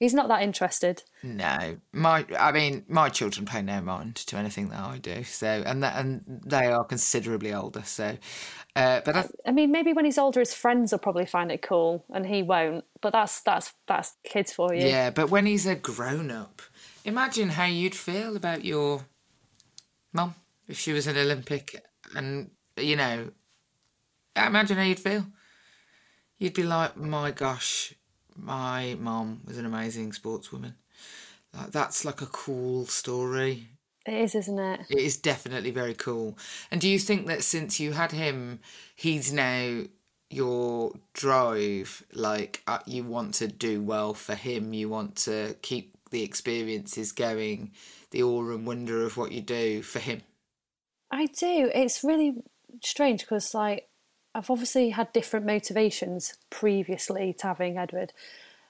[0.00, 1.02] He's not that interested.
[1.22, 5.22] No, my I mean, my children pay no mind to anything that I do.
[5.22, 7.82] So, and that, and they are considerably older.
[7.84, 8.16] So,
[8.74, 11.62] uh, but I, I, mean, maybe when he's older, his friends will probably find it
[11.62, 12.84] cool, and he won't.
[13.00, 14.86] But that's that's that's kids for you.
[14.86, 16.60] Yeah, but when he's a grown up,
[17.04, 19.06] imagine how you'd feel about your
[20.12, 20.34] mum
[20.66, 21.84] if she was an Olympic,
[22.16, 23.30] and you know,
[24.34, 25.26] imagine how you'd feel.
[26.36, 27.94] You'd be like, my gosh,
[28.36, 30.74] my mom was an amazing sportswoman.
[31.56, 33.68] Like, that's like a cool story.
[34.06, 34.80] It is, isn't it?
[34.90, 36.36] It is definitely very cool.
[36.70, 38.60] And do you think that since you had him,
[38.96, 39.84] he's now
[40.28, 42.04] your drive?
[42.12, 47.12] Like, uh, you want to do well for him, you want to keep the experiences
[47.12, 47.72] going,
[48.10, 50.22] the awe and wonder of what you do for him?
[51.10, 51.70] I do.
[51.74, 52.34] It's really
[52.82, 53.88] strange because, like,
[54.34, 58.12] I've obviously had different motivations previously to having Edward,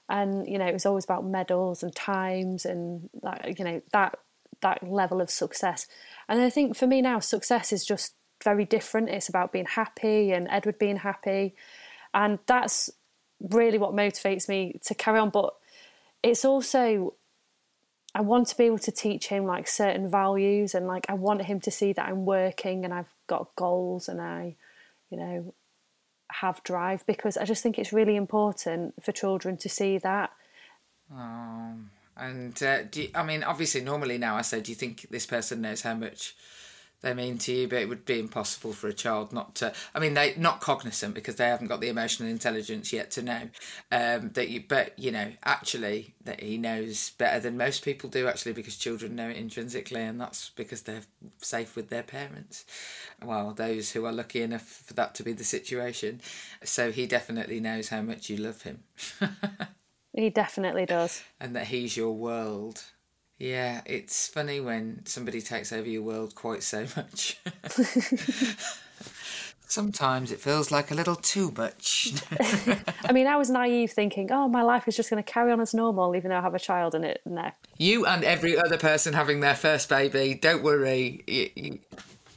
[0.07, 4.19] and you know it was always about medals and times and that you know that
[4.61, 5.87] that level of success.
[6.29, 9.09] And I think for me now, success is just very different.
[9.09, 11.55] It's about being happy and Edward being happy,
[12.13, 12.89] and that's
[13.39, 15.29] really what motivates me to carry on.
[15.29, 15.53] But
[16.21, 17.15] it's also
[18.15, 21.41] I want to be able to teach him like certain values and like I want
[21.41, 24.55] him to see that I'm working and I've got goals and I
[25.09, 25.53] you know,
[26.31, 30.31] have drive because I just think it's really important for children to see that.
[31.11, 35.07] Um, and uh, do you, I mean, obviously, normally now I say, do you think
[35.09, 36.35] this person knows how much
[37.01, 39.73] they mean to you, but it would be impossible for a child not to.
[39.93, 43.49] I mean, they not cognizant because they haven't got the emotional intelligence yet to know
[43.91, 44.63] um, that you.
[44.67, 48.27] But you know, actually, that he knows better than most people do.
[48.27, 51.03] Actually, because children know it intrinsically, and that's because they're
[51.39, 52.65] safe with their parents.
[53.23, 56.21] Well, those who are lucky enough for that to be the situation.
[56.63, 58.83] So he definitely knows how much you love him.
[60.13, 62.83] he definitely does, and that he's your world
[63.37, 67.39] yeah, it's funny when somebody takes over your world quite so much.
[69.67, 72.13] Sometimes it feels like a little too much.
[73.03, 75.59] I mean, I was naive thinking, oh, my life is just going to carry on
[75.59, 77.21] as normal, even though I have a child in it.
[77.25, 77.51] No.
[77.77, 81.23] You and every other person having their first baby, don't worry.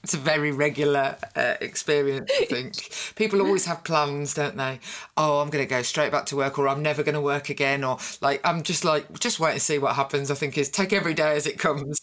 [0.08, 3.14] It's a very regular uh, experience, I think.
[3.16, 4.80] People always have plans, don't they?
[5.18, 7.50] Oh, I'm going to go straight back to work, or I'm never going to work
[7.50, 10.30] again, or like, I'm just like, just wait and see what happens.
[10.30, 12.00] I think is take every day as it comes.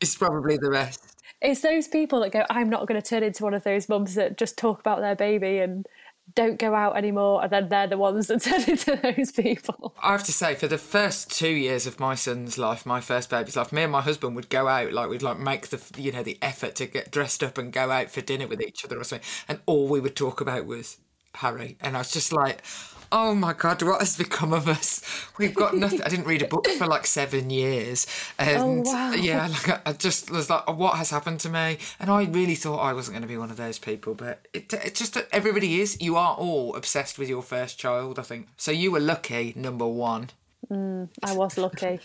[0.00, 1.00] It's probably the best.
[1.40, 4.16] It's those people that go, I'm not going to turn into one of those mums
[4.16, 5.86] that just talk about their baby and
[6.34, 9.94] don't go out anymore, and then they're the ones that turn into those people.
[10.02, 13.30] I have to say, for the first two years of my son's life, my first
[13.30, 16.12] baby's life, me and my husband would go out, like we'd like make the you
[16.12, 18.98] know the effort to get dressed up and go out for dinner with each other
[18.98, 20.98] or something, and all we would talk about was
[21.34, 22.64] Harry, and I was just like,
[23.14, 25.00] oh my god, what has become of us?
[25.38, 26.02] We've got nothing.
[26.02, 28.06] I didn't read a book for like seven years,
[28.38, 29.12] oh, and Oh, wow.
[29.14, 31.78] yeah, like I- just was like, oh, what has happened to me?
[32.00, 34.72] And I really thought I wasn't going to be one of those people, but it,
[34.72, 35.96] it's just that everybody is.
[36.00, 38.48] You are all obsessed with your first child, I think.
[38.56, 40.30] So you were lucky, number one.
[40.70, 42.00] I was lucky.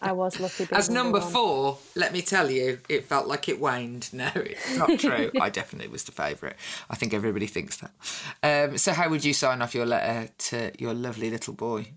[0.00, 0.66] I was lucky.
[0.72, 4.12] As number four, let me tell you, it felt like it waned.
[4.12, 5.30] No, it's not true.
[5.40, 6.56] I definitely was the favourite.
[6.88, 8.70] I think everybody thinks that.
[8.70, 11.92] Um, so, how would you sign off your letter to your lovely little boy?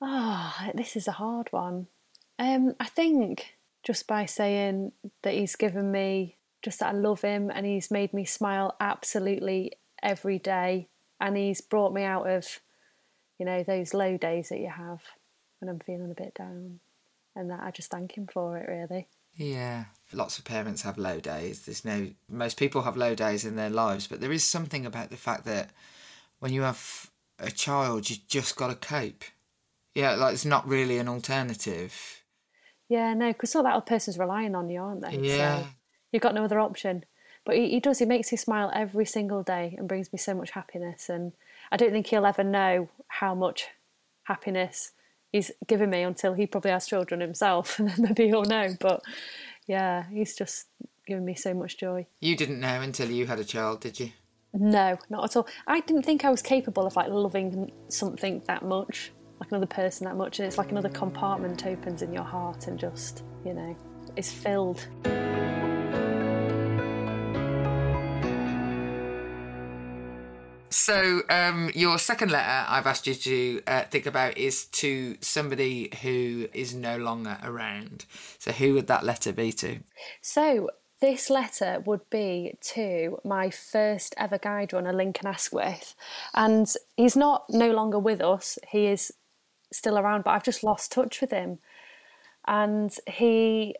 [0.00, 1.86] Oh, this is a hard one.
[2.38, 7.50] Um, I think just by saying that he's given me just that I love him
[7.50, 10.88] and he's made me smile absolutely every day
[11.20, 12.60] and he's brought me out of,
[13.40, 15.02] you know, those low days that you have
[15.58, 16.78] when I'm feeling a bit down.
[17.34, 19.08] And that I just thank him for it really.
[19.36, 21.64] Yeah, lots of parents have low days.
[21.64, 25.10] There's no most people have low days in their lives, but there is something about
[25.10, 25.70] the fact that
[26.40, 29.24] when you have a child, you just got to cope.
[29.94, 32.22] Yeah, like it's not really an alternative.
[32.88, 35.16] Yeah, no, because all that other person's relying on you, aren't they?
[35.16, 35.60] Yeah.
[35.60, 35.66] So
[36.12, 37.04] you've got no other option.
[37.44, 40.34] But he, he does, he makes me smile every single day and brings me so
[40.34, 41.08] much happiness.
[41.08, 41.32] And
[41.72, 43.68] I don't think he'll ever know how much
[44.24, 44.92] happiness
[45.32, 47.78] he's given me until he probably has children himself.
[47.78, 48.74] And then maybe he'll know.
[48.78, 49.02] But
[49.66, 50.66] yeah, he's just
[51.06, 52.06] given me so much joy.
[52.20, 54.10] You didn't know until you had a child, did you?
[54.52, 55.46] No, not at all.
[55.66, 60.06] I didn't think I was capable of like loving something that much, like another person
[60.06, 60.40] that much.
[60.40, 63.76] And it's like another compartment opens in your heart and just, you know,
[64.16, 64.86] is filled.
[70.90, 75.88] So, um, your second letter I've asked you to uh, think about is to somebody
[76.02, 78.06] who is no longer around.
[78.40, 79.78] So, who would that letter be to?
[80.20, 85.94] So this letter would be to my first ever guide runner, Lincoln Asquith,
[86.34, 88.58] and he's not no longer with us.
[88.68, 89.12] He is
[89.72, 91.60] still around, but I've just lost touch with him.
[92.48, 93.76] And he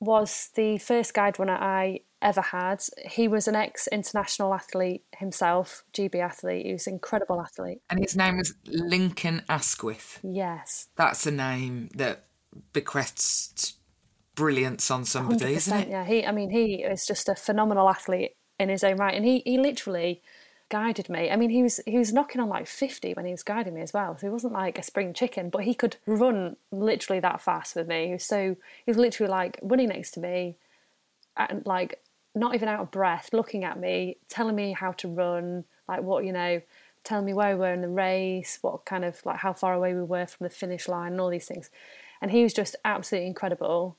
[0.00, 2.82] was the first guide runner I ever had.
[3.10, 6.66] He was an ex-international athlete himself, GB athlete.
[6.66, 7.80] He was an incredible athlete.
[7.90, 10.20] And his name was Lincoln Asquith.
[10.22, 10.88] Yes.
[10.96, 12.24] That's a name that
[12.72, 13.74] bequests
[14.34, 15.88] brilliance on somebody, isn't it?
[15.88, 16.24] Yeah, he.
[16.24, 19.58] I mean, he is just a phenomenal athlete in his own right, and he he
[19.58, 20.22] literally
[20.70, 21.30] guided me.
[21.30, 23.80] I mean, he was he was knocking on like fifty when he was guiding me
[23.80, 24.16] as well.
[24.16, 27.88] So he wasn't like a spring chicken, but he could run literally that fast with
[27.88, 28.06] me.
[28.06, 30.56] He was so he was literally like running next to me,
[31.36, 32.00] and like
[32.34, 36.24] not even out of breath, looking at me, telling me how to run, like what
[36.24, 36.60] you know.
[37.04, 39.94] Telling me where we were in the race, what kind of like how far away
[39.94, 41.70] we were from the finish line, and all these things.
[42.20, 43.96] And he was just absolutely incredible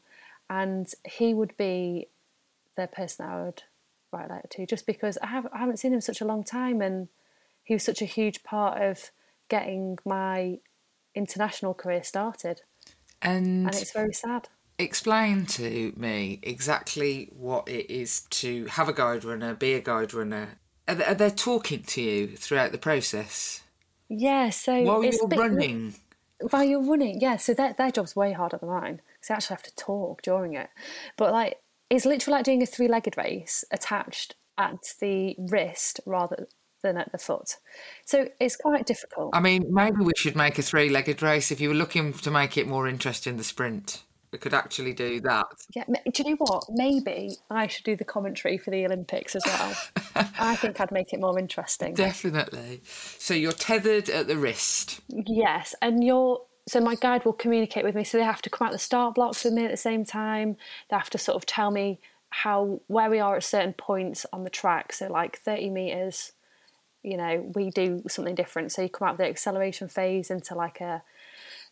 [0.50, 2.08] and he would be
[2.76, 3.64] the person I would
[4.12, 6.26] write a letter to, just because I have I haven't seen him in such a
[6.26, 7.08] long time, and
[7.64, 9.12] he was such a huge part of
[9.48, 10.60] getting my
[11.14, 12.62] international career started,
[13.22, 14.50] And and it's very sad.
[14.80, 20.14] Explain to me exactly what it is to have a guide runner, be a guide
[20.14, 20.58] runner.
[20.88, 23.62] Are they, are they talking to you throughout the process
[24.08, 25.96] Yeah, so while you're bit- running?
[26.50, 27.36] while you're running, yeah.
[27.38, 30.54] So their their job's way harder than mine because they actually have to talk during
[30.54, 30.70] it.
[31.18, 31.58] But like,
[31.90, 36.48] it's literally like doing a three legged race attached at the wrist rather
[36.82, 37.58] than at the foot.
[38.06, 39.32] So it's quite difficult.
[39.36, 41.52] I mean, maybe we should make a three-legged race.
[41.52, 45.20] If you were looking to make it more interesting, the sprint, we could actually do
[45.22, 45.48] that.
[45.76, 46.66] Yeah, do you know what?
[46.70, 49.76] Maybe I should do the commentary for the Olympics as well.
[50.40, 51.96] I think I'd make it more interesting.
[51.96, 52.82] Definitely.
[52.86, 55.02] So you're tethered at the wrist.
[55.10, 58.04] Yes, and you're so my guide will communicate with me.
[58.04, 60.56] So they have to come out the start blocks with me at the same time.
[60.90, 64.44] They have to sort of tell me how where we are at certain points on
[64.44, 64.94] the track.
[64.94, 66.34] So like thirty meters,
[67.02, 68.72] you know, we do something different.
[68.72, 71.02] So you come out of the acceleration phase into like a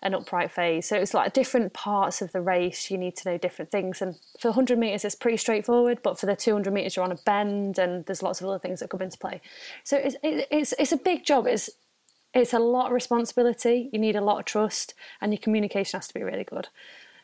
[0.03, 0.87] an upright phase.
[0.87, 2.91] So it's like different parts of the race.
[2.91, 4.01] You need to know different things.
[4.01, 5.99] And for 100 meters, it's pretty straightforward.
[6.03, 8.79] But for the 200 meters, you're on a bend, and there's lots of other things
[8.79, 9.41] that come into play.
[9.83, 11.47] So it's it's it's a big job.
[11.47, 11.69] It's
[12.33, 13.89] it's a lot of responsibility.
[13.91, 16.67] You need a lot of trust, and your communication has to be really good.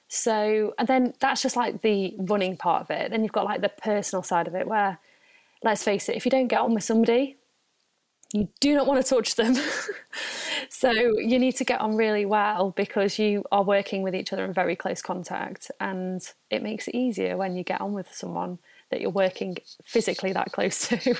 [0.07, 3.11] So, and then that's just like the running part of it.
[3.11, 4.99] Then you've got like the personal side of it, where
[5.63, 7.37] let's face it, if you don't get on with somebody,
[8.33, 9.55] you do not want to touch them.
[10.69, 14.43] so you need to get on really well because you are working with each other
[14.43, 18.57] in very close contact, and it makes it easier when you get on with someone
[18.89, 19.55] that you're working
[19.85, 21.15] physically that close to.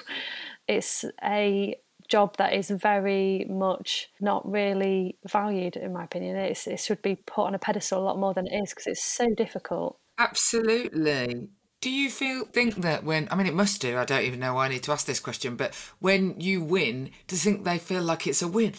[0.68, 1.76] it's a
[2.10, 6.36] job that is very much not really valued, in my opinion.
[6.36, 8.88] It's, it should be put on a pedestal a lot more than it is because
[8.88, 10.00] it's so difficult.
[10.18, 11.50] Absolutely.
[11.84, 14.54] Do you feel think that when I mean it must do, I don't even know
[14.54, 17.78] why I need to ask this question, but when you win, do you think they
[17.78, 18.76] feel like it's a win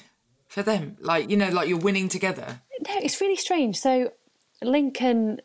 [0.48, 0.96] for them?
[1.00, 2.62] Like, you know, like you're winning together?
[2.88, 3.76] No, it's really strange.
[3.76, 4.12] So
[4.62, 5.42] Lincoln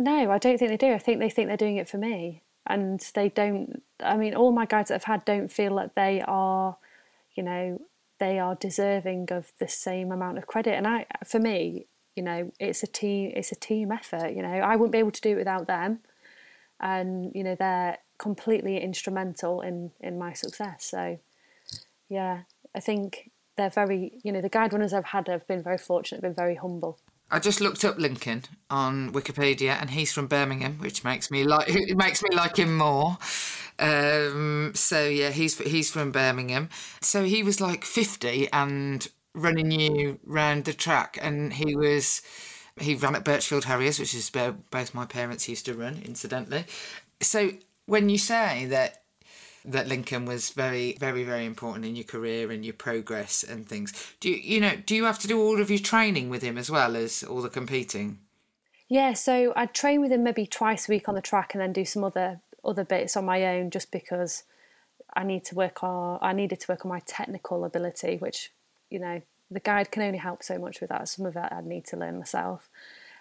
[0.00, 0.92] no, I don't think they do.
[0.92, 2.42] I think they think they're doing it for me.
[2.66, 6.20] And they don't I mean, all my guides that I've had don't feel that they
[6.26, 6.78] are,
[7.36, 7.80] you know,
[8.18, 10.74] they are deserving of the same amount of credit.
[10.74, 11.86] And I for me,
[12.16, 14.48] you know, it's a team it's a team effort, you know.
[14.48, 16.00] I wouldn't be able to do it without them
[16.80, 20.84] and you know they're completely instrumental in in my success.
[20.84, 21.18] So
[22.08, 22.42] yeah,
[22.74, 26.22] I think they're very you know the guide runners I've had have been very fortunate,
[26.22, 26.98] been very humble.
[27.32, 31.68] I just looked up Lincoln on Wikipedia, and he's from Birmingham, which makes me like
[31.68, 33.18] it makes me like him more.
[33.78, 36.68] Um, so yeah, he's he's from Birmingham.
[37.00, 42.22] So he was like fifty and running you round the track, and he was
[42.80, 46.64] he ran at Birchfield Harriers, which is where both my parents used to run, incidentally.
[47.20, 47.52] So
[47.86, 49.02] when you say that
[49.64, 53.92] that Lincoln was very, very, very important in your career and your progress and things,
[54.20, 56.56] do you, you know, do you have to do all of your training with him
[56.56, 58.18] as well as all the competing?
[58.88, 61.72] Yeah, so I'd train with him maybe twice a week on the track and then
[61.72, 64.44] do some other other bits on my own just because
[65.14, 68.50] I need to work on I needed to work on my technical ability, which,
[68.90, 71.08] you know, the guide can only help so much with that.
[71.08, 72.68] Some of it I'd need to learn myself.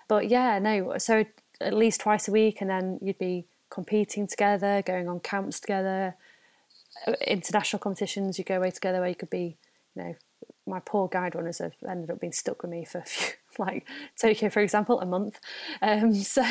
[0.07, 1.25] But yeah, no, so
[1.61, 6.15] at least twice a week, and then you'd be competing together, going on camps together,
[7.07, 8.37] uh, international competitions.
[8.37, 9.57] You go away together where you could be,
[9.95, 10.15] you know,
[10.65, 13.87] my poor guide runners have ended up being stuck with me for a few, like
[14.19, 15.39] Tokyo, for example, a month.
[15.81, 16.43] Um, so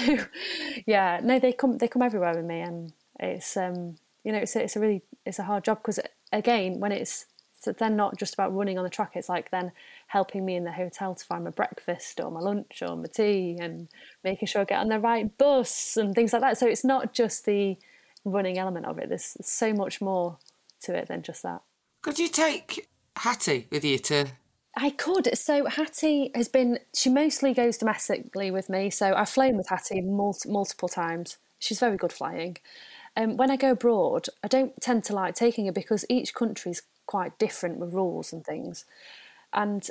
[0.86, 4.54] yeah, no, they come they come everywhere with me, and it's um, you know it's
[4.56, 6.00] it's a really it's a hard job because
[6.32, 7.26] again when it's
[7.60, 9.72] so then not just about running on the track, it's like then
[10.06, 13.58] helping me in the hotel to find my breakfast or my lunch or my tea
[13.60, 13.88] and
[14.22, 16.58] making sure I get on the right bus and things like that.
[16.58, 17.76] So it's not just the
[18.24, 20.38] running element of it, there's so much more
[20.82, 21.62] to it than just that.
[22.02, 24.28] Could you take Hattie with you to
[24.76, 25.36] I could.
[25.36, 26.78] So Hattie has been.
[26.94, 28.90] She mostly goes domestically with me.
[28.90, 31.38] So I've flown with Hattie mul- multiple times.
[31.58, 32.58] She's very good flying.
[33.18, 36.82] Um, when I go abroad, I don't tend to like taking her because each country's
[37.06, 38.84] quite different with rules and things.
[39.52, 39.86] And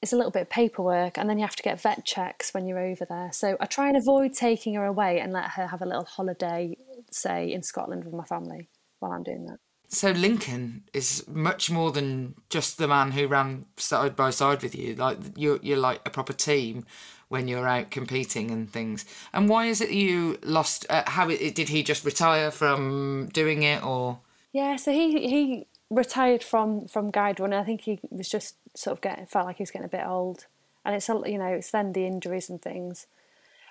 [0.00, 2.66] it's a little bit of paperwork, and then you have to get vet checks when
[2.66, 3.30] you're over there.
[3.32, 6.76] So I try and avoid taking her away and let her have a little holiday,
[7.10, 8.68] say in Scotland with my family
[9.00, 9.58] while I'm doing that.
[9.88, 14.76] So Lincoln is much more than just the man who ran side by side with
[14.76, 14.94] you.
[14.94, 16.86] Like you're you're like a proper team
[17.30, 19.06] when you're out competing and things.
[19.32, 20.84] And why is it you lost?
[20.90, 24.18] Uh, how it, did he just retire from doing it, or?
[24.52, 27.58] Yeah, so he he retired from from guide running.
[27.58, 30.04] I think he was just sort of getting felt like he was getting a bit
[30.04, 30.46] old,
[30.84, 33.06] and it's you know it's then the injuries and things,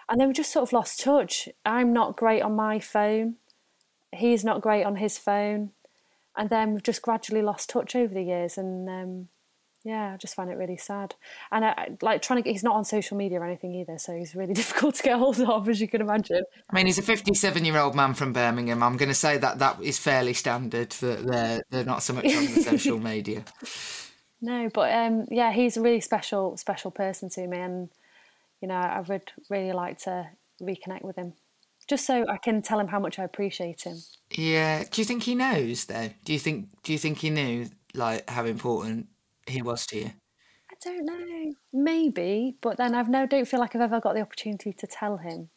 [0.08, 1.50] and then we just sort of lost touch.
[1.66, 3.36] I'm not great on my phone,
[4.14, 5.72] he's not great on his phone,
[6.38, 9.28] and then we've just gradually lost touch over the years, and um,
[9.84, 11.16] yeah, I just find it really sad.
[11.52, 14.14] And I, like trying to get, he's not on social media or anything either, so
[14.14, 16.44] he's really difficult to get hold of, as you can imagine.
[16.70, 18.84] I mean, he's a 57 year old man from Birmingham.
[18.84, 22.26] I'm going to say that that is fairly standard that they're, they're not so much
[22.26, 23.46] on the social media.
[24.42, 27.58] No, but um, yeah, he's a really special, special person to me.
[27.60, 27.90] And,
[28.62, 30.30] you know, I would really like to
[30.62, 31.34] reconnect with him
[31.88, 33.98] just so I can tell him how much I appreciate him.
[34.32, 34.84] Yeah.
[34.92, 36.12] Do you think he knows though?
[36.24, 39.08] Do you think do you think he knew like how important
[39.50, 40.12] he was to you?
[40.72, 41.54] I don't know.
[41.74, 45.18] Maybe, but then I've no don't feel like I've ever got the opportunity to tell
[45.18, 45.50] him.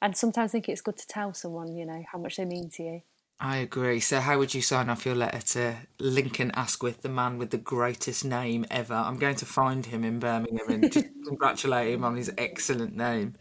[0.00, 2.70] And sometimes I think it's good to tell someone, you know, how much they mean
[2.70, 3.00] to you.
[3.40, 4.00] I agree.
[4.00, 7.58] So, how would you sign off your letter to Lincoln Asquith, the man with the
[7.58, 8.94] greatest name ever?
[8.94, 13.34] I'm going to find him in Birmingham and just congratulate him on his excellent name.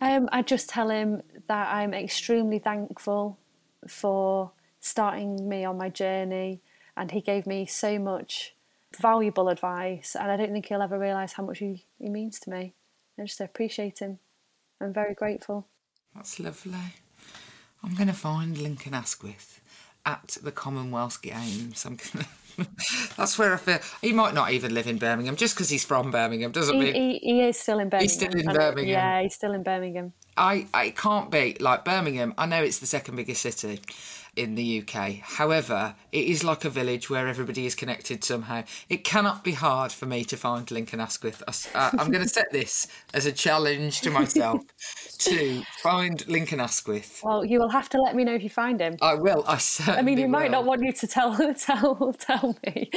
[0.00, 3.38] Um, I just tell him that I'm extremely thankful
[3.86, 6.62] for starting me on my journey,
[6.96, 8.53] and he gave me so much
[8.96, 12.50] valuable advice, and I don't think he'll ever realise how much he, he means to
[12.50, 12.74] me.
[13.18, 14.18] I just appreciate him.
[14.80, 15.66] I'm very grateful.
[16.14, 16.94] That's lovely.
[17.82, 19.60] I'm going to find Lincoln Asquith
[20.06, 21.84] at the Commonwealth Games.
[21.84, 22.30] I'm going to
[23.16, 26.10] That's where I feel he might not even live in Birmingham just because he's from
[26.10, 28.02] Birmingham doesn't He, mean he, he is still in Birmingham.
[28.02, 28.88] He's still in Birmingham.
[28.88, 30.12] Yeah, he's still in Birmingham.
[30.36, 32.34] I, I can't be like Birmingham.
[32.36, 33.80] I know it's the second biggest city
[34.36, 35.20] in the UK.
[35.20, 38.64] However, it is like a village where everybody is connected somehow.
[38.88, 41.42] It cannot be hard for me to find Lincoln Asquith.
[41.46, 44.60] I s- uh, I'm going to set this as a challenge to myself
[45.18, 47.20] to find Lincoln Asquith.
[47.22, 48.96] Well, you will have to let me know if you find him.
[49.00, 49.44] I will.
[49.46, 52.90] I certainly I mean, he might not want you to tell tell tell me.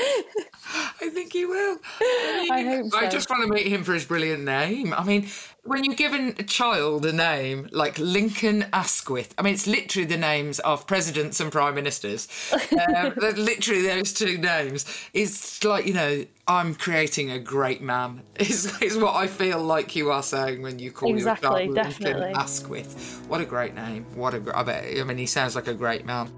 [1.02, 1.78] I think he will.
[2.02, 2.98] I, I hope so.
[2.98, 4.94] I just want to meet him for his brilliant name.
[4.94, 5.28] I mean,
[5.64, 10.18] when you're given a child a name like Lincoln Asquith, I mean, it's literally the
[10.18, 12.28] names of presidents and prime ministers.
[12.54, 14.86] Um, literally those two names.
[15.14, 19.96] It's like, you know, I'm creating a great man, is, is what I feel like
[19.96, 22.32] you are saying when you call Exactly, your child definitely.
[22.34, 23.22] Asquith.
[23.28, 24.06] What a great name.
[24.16, 26.32] What a gr- bet, I mean, he sounds like a great man.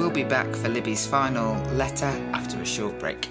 [0.00, 3.28] We'll be back for Libby's final letter after a short break.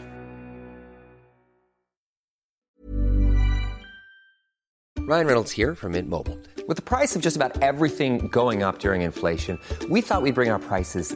[4.99, 6.37] Ryan Reynolds here from Mint Mobile.
[6.67, 9.57] With the price of just about everything going up during inflation,
[9.89, 11.15] we thought we'd bring our prices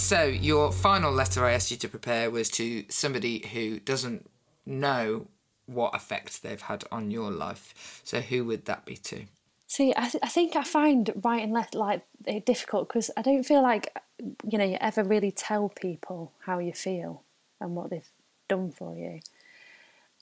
[0.00, 4.28] So, your final letter I asked you to prepare was to somebody who doesn't
[4.66, 5.28] know
[5.66, 8.00] what effect they've had on your life.
[8.02, 9.26] So, who would that be to?
[9.68, 12.02] See, I, th- I think I find writing let like
[12.44, 16.72] difficult because I don't feel like you know you ever really tell people how you
[16.72, 17.22] feel
[17.60, 18.10] and what they've
[18.48, 19.20] done for you.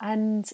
[0.03, 0.51] And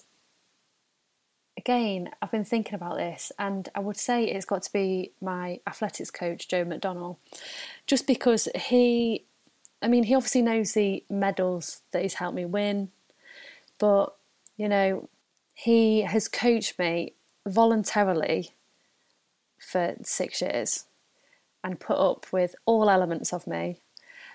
[1.57, 5.61] again, I've been thinking about this, and I would say it's got to be my
[5.66, 7.16] athletics coach, Joe McDonnell,
[7.87, 9.24] just because he,
[9.82, 12.91] I mean, he obviously knows the medals that he's helped me win,
[13.78, 14.14] but
[14.57, 15.09] you know,
[15.55, 17.12] he has coached me
[17.47, 18.51] voluntarily
[19.59, 20.85] for six years
[21.62, 23.80] and put up with all elements of me.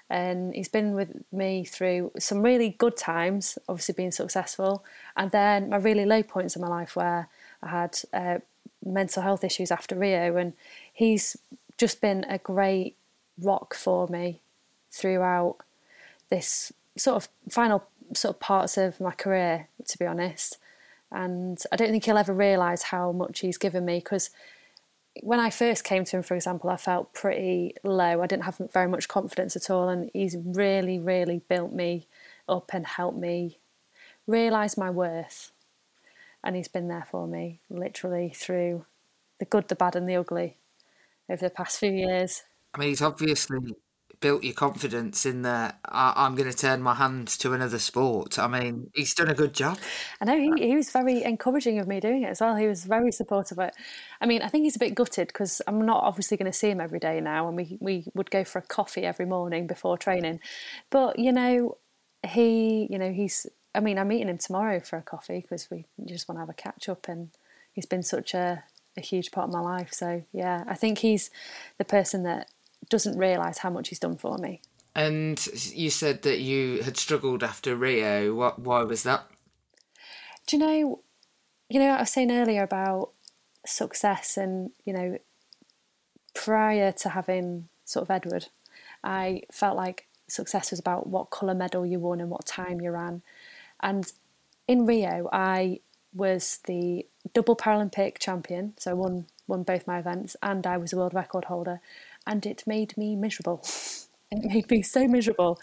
[0.10, 4.84] And he's been with me through some really good times, obviously being successful,
[5.16, 7.28] and then my really low points in my life where
[7.62, 8.40] I had uh,
[8.84, 10.36] mental health issues after Rio.
[10.36, 10.54] And
[10.92, 11.38] he's
[11.78, 12.96] just been a great
[13.42, 14.42] rock for me
[14.92, 15.58] throughout
[16.30, 17.84] this sort of final
[18.14, 20.58] sort of parts of my career, to be honest.
[21.12, 24.30] And I don't think he'll ever realise how much he's given me because
[25.22, 28.22] when I first came to him, for example, I felt pretty low.
[28.22, 32.08] I didn't have very much confidence at all, and he's really, really built me
[32.48, 33.58] up and helped me
[34.28, 35.52] realise my worth.
[36.44, 38.86] And he's been there for me literally through
[39.40, 40.58] the good, the bad, and the ugly
[41.30, 42.44] over the past few years.
[42.74, 43.76] I mean, he's obviously
[44.20, 48.38] built your confidence in that I- I'm going to turn my hands to another sport.
[48.38, 49.80] I mean, he's done a good job.
[50.20, 52.56] I know he, he was very encouraging of me doing it as well.
[52.56, 53.76] He was very supportive of it.
[54.20, 56.70] I mean, I think he's a bit gutted because I'm not obviously going to see
[56.70, 59.98] him every day now, and we we would go for a coffee every morning before
[59.98, 60.42] training.
[60.90, 61.78] But you know,
[62.28, 63.46] he, you know, he's.
[63.74, 66.50] I mean, I'm meeting him tomorrow for a coffee because we just want to have
[66.50, 67.30] a catch up, and
[67.72, 68.64] he's been such a
[68.98, 69.94] a huge part of my life.
[69.94, 71.32] So yeah, I think he's
[71.78, 72.50] the person that
[72.90, 74.62] doesn't realise how much he's done for me.
[74.96, 78.34] And you said that you had struggled after Rio.
[78.34, 78.60] What?
[78.60, 79.26] Why was that?
[80.48, 81.00] Do you know,
[81.70, 83.12] you know, I was saying earlier about
[83.66, 85.20] success and, you know,
[86.34, 88.48] prior to having sort of Edward.
[89.04, 92.92] I felt like success was about what colour medal you won and what time you
[92.92, 93.22] ran.
[93.82, 94.12] And
[94.68, 95.80] in Rio, I
[96.14, 100.94] was the double Paralympic champion, so I won won both my events, and I was
[100.94, 101.82] a world record holder,
[102.30, 103.62] and it made me miserable.
[104.32, 105.60] it made me so miserable.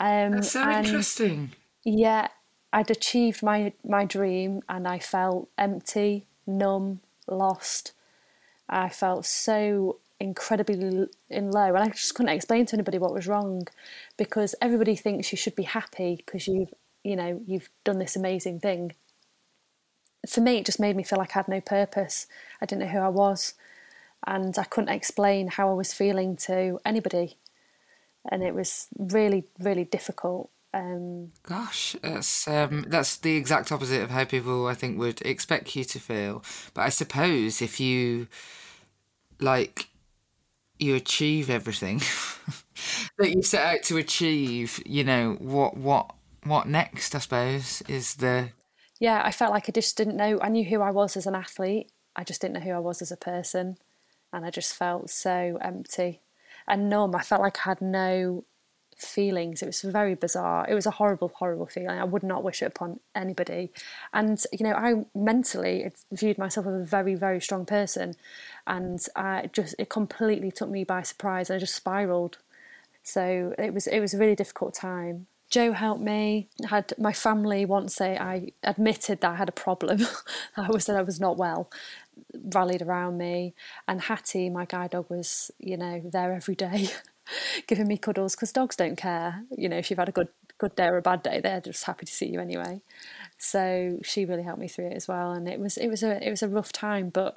[0.00, 1.52] Um, That's so interesting.
[1.84, 2.28] Yeah,
[2.72, 7.92] I'd achieved my my dream, and I felt empty, numb, lost.
[8.68, 13.28] I felt so incredibly in low, and I just couldn't explain to anybody what was
[13.28, 13.68] wrong,
[14.16, 16.74] because everybody thinks you should be happy because you've
[17.04, 18.94] you know you've done this amazing thing,
[20.28, 22.26] for me, it just made me feel like I had no purpose.
[22.60, 23.54] I didn't know who I was,
[24.26, 27.36] and I couldn't explain how I was feeling to anybody,
[28.30, 30.50] and it was really, really difficult.
[30.72, 35.76] Um, Gosh, that's um, that's the exact opposite of how people I think would expect
[35.76, 36.42] you to feel.
[36.74, 38.28] But I suppose if you
[39.40, 39.88] like
[40.78, 41.98] you achieve everything
[43.18, 46.12] that you set out to achieve, you know what what
[46.42, 47.14] what next?
[47.14, 48.50] I suppose is the
[48.98, 50.38] yeah, I felt like I just didn't know.
[50.40, 51.90] I knew who I was as an athlete.
[52.16, 53.76] I just didn't know who I was as a person.
[54.34, 56.20] And I just felt so empty
[56.66, 57.14] and numb.
[57.14, 58.44] I felt like I had no
[58.96, 59.62] feelings.
[59.62, 60.66] It was very bizarre.
[60.68, 61.98] It was a horrible, horrible feeling.
[61.98, 63.70] I would not wish it upon anybody.
[64.12, 68.14] And, you know, I mentally viewed myself as a very, very strong person.
[68.66, 71.50] And I just, it completely took me by surprise.
[71.50, 72.38] And I just spiraled.
[73.02, 75.26] So it was, it was a really difficult time.
[75.50, 76.48] Joe helped me.
[76.64, 80.04] I had my family once say I admitted that I had a problem.
[80.56, 81.70] I was that I was not well,
[82.54, 83.54] rallied around me,
[83.88, 86.88] and Hattie, my guide dog, was you know there every day,
[87.66, 89.44] giving me cuddles because dogs don't care.
[89.56, 91.84] You know if you've had a good good day or a bad day, they're just
[91.84, 92.80] happy to see you anyway.
[93.38, 96.26] So she really helped me through it as well, and it was it was a
[96.26, 97.36] it was a rough time, but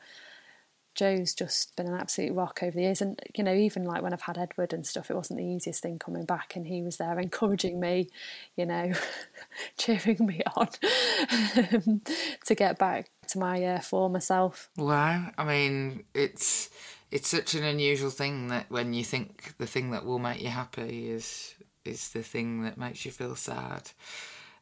[0.98, 3.04] Joe's just been an absolute rock over the years.
[3.04, 5.84] And, you know, even like when I've had Edward and stuff, it wasn't the easiest
[5.84, 6.56] thing coming back.
[6.56, 8.10] And he was there encouraging me,
[8.56, 8.92] you know,
[9.78, 10.68] cheering me on
[12.46, 14.70] to get back to my uh, former self.
[14.76, 15.30] Wow.
[15.38, 16.70] I mean, it's.
[17.10, 20.50] It's such an unusual thing that when you think the thing that will make you
[20.50, 23.92] happy is is the thing that makes you feel sad.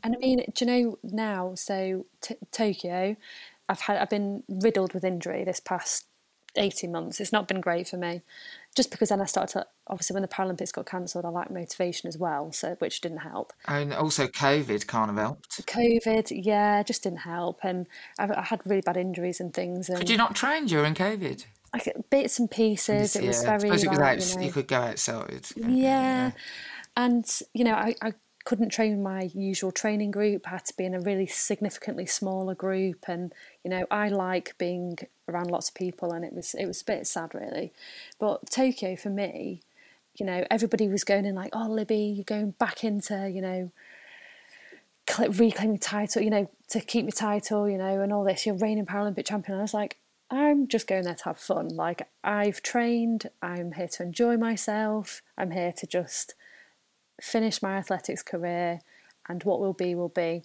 [0.03, 1.55] And I mean, do you know now?
[1.55, 3.15] So t- Tokyo,
[3.67, 6.05] I've had I've been riddled with injury this past
[6.57, 7.19] 18 months.
[7.19, 8.21] It's not been great for me.
[8.75, 12.07] Just because then I started to, obviously, when the Paralympics got cancelled, I lacked motivation
[12.07, 13.53] as well, so which didn't help.
[13.67, 15.65] And also, COVID kind of helped.
[15.65, 17.59] COVID, yeah, just didn't help.
[17.63, 17.87] And
[18.19, 19.87] I, I had really bad injuries and things.
[19.87, 21.45] And Could you not train during COVID?
[21.73, 23.15] I, bits and pieces.
[23.15, 23.71] It yeah, was very.
[23.71, 25.47] I suppose like, out, you, know, you, could go outside.
[25.55, 25.67] Yeah.
[25.69, 26.31] yeah.
[26.97, 28.13] And, you know, I, I
[28.45, 30.47] couldn't train my usual training group.
[30.47, 33.33] I had to be in a really significantly smaller group, and
[33.63, 36.85] you know I like being around lots of people, and it was it was a
[36.85, 37.71] bit sad really.
[38.19, 39.61] But Tokyo for me,
[40.15, 43.71] you know, everybody was going in like, "Oh, Libby, you're going back into you know."
[45.37, 48.43] reclaiming title, you know, to keep your title, you know, and all this.
[48.43, 49.53] You're reigning Paralympic champion.
[49.53, 49.97] And I was like,
[50.31, 51.69] I'm just going there to have fun.
[51.69, 53.29] Like I've trained.
[53.41, 55.21] I'm here to enjoy myself.
[55.37, 56.33] I'm here to just
[57.21, 58.81] finish my athletics career,
[59.29, 60.43] and what will be will be.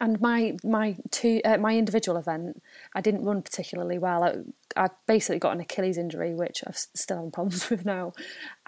[0.00, 2.62] And my my two uh, my individual event,
[2.94, 4.22] I didn't run particularly well.
[4.22, 4.34] I,
[4.76, 8.12] I basically got an Achilles injury, which I've still having problems with now,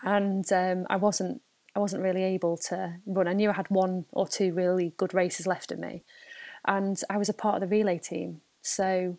[0.03, 1.43] and um, I wasn't
[1.77, 3.29] I wasn't really able to run.
[3.29, 6.03] I knew I had one or two really good races left in me,
[6.67, 8.41] and I was a part of the relay team.
[8.63, 9.19] So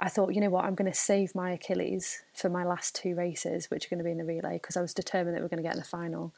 [0.00, 3.14] I thought, you know what, I'm going to save my Achilles for my last two
[3.14, 5.46] races, which are going to be in the relay, because I was determined that we
[5.46, 6.34] are going to get in the final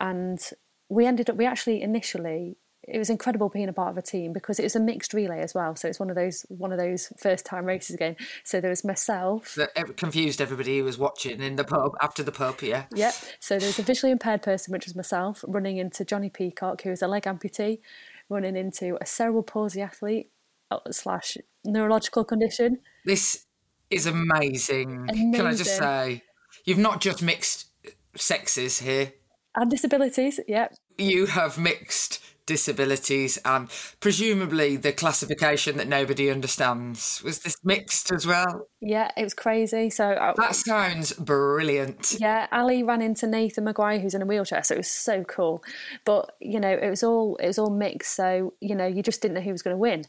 [0.00, 0.40] and
[0.88, 2.56] we ended up we actually initially
[2.90, 5.40] it was incredible being a part of a team because it was a mixed relay
[5.40, 5.74] as well.
[5.76, 8.16] So it's one of those one of those first time races again.
[8.44, 12.32] So there was myself that confused everybody who was watching in the pub after the
[12.32, 12.60] pub.
[12.62, 12.84] Yeah.
[12.94, 13.14] Yep.
[13.38, 16.90] So there was a visually impaired person, which was myself, running into Jonnie Peacock, who
[16.90, 17.80] was a leg amputee,
[18.28, 20.30] running into a cerebral palsy athlete
[20.70, 22.78] uh, slash neurological condition.
[23.04, 23.46] This
[23.90, 25.08] is amazing.
[25.08, 25.32] amazing.
[25.34, 26.22] Can I just say,
[26.64, 27.68] you've not just mixed
[28.16, 29.12] sexes here
[29.54, 30.40] and disabilities.
[30.46, 30.74] Yep.
[30.98, 33.70] You have mixed disabilities and
[34.00, 37.22] presumably the classification that nobody understands.
[37.22, 38.66] Was this mixed as well?
[38.80, 39.88] Yeah, it was crazy.
[39.88, 42.16] So I, uh, that sounds brilliant.
[42.18, 45.62] Yeah, Ali ran into Nathan Maguire who's in a wheelchair, so it was so cool.
[46.04, 49.22] But you know, it was all it was all mixed, so you know, you just
[49.22, 50.06] didn't know who was going to win.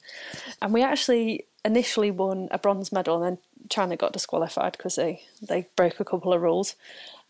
[0.64, 5.22] And we actually initially won a bronze medal, and then China got disqualified because they
[5.48, 6.76] they broke a couple of rules.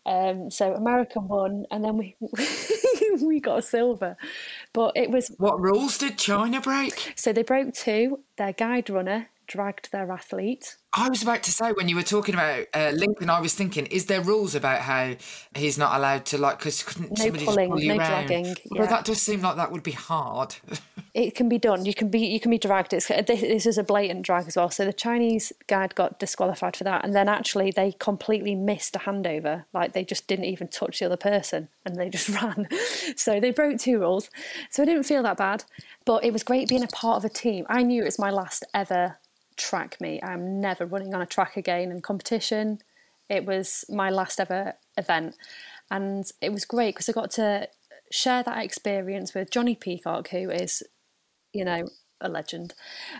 [0.06, 2.16] Um, so America won, and then we
[3.22, 4.16] we got a silver.
[4.72, 7.12] But it was what rules did China break?
[7.16, 8.20] So they broke two.
[8.36, 10.76] Their guide runner dragged their athlete.
[10.94, 13.86] I was about to say when you were talking about uh, Lincoln, I was thinking,
[13.86, 15.14] is there rules about how
[15.54, 18.26] he's not allowed to like because couldn't No somebody pulling, just pull you no around?
[18.26, 18.86] dragging, Well, yeah.
[18.86, 20.56] that does seem like that would be hard.
[21.14, 21.84] It can be done.
[21.84, 22.94] You can be you can be dragged.
[22.94, 24.70] It's this, this is a blatant drag as well.
[24.70, 29.00] So the Chinese guide got disqualified for that, and then actually they completely missed a
[29.00, 29.66] handover.
[29.74, 32.66] Like they just didn't even touch the other person, and they just ran.
[33.14, 34.30] So they broke two rules.
[34.70, 35.64] So I didn't feel that bad,
[36.06, 37.66] but it was great being a part of a team.
[37.68, 39.18] I knew it was my last ever
[39.72, 40.22] track meet.
[40.22, 42.80] I'm never running on a track again in competition.
[43.28, 45.36] It was my last ever event,
[45.90, 47.68] and it was great because I got to
[48.10, 50.82] share that experience with Jonnie Peacock, who is
[51.52, 51.86] you know,
[52.20, 52.74] a legend.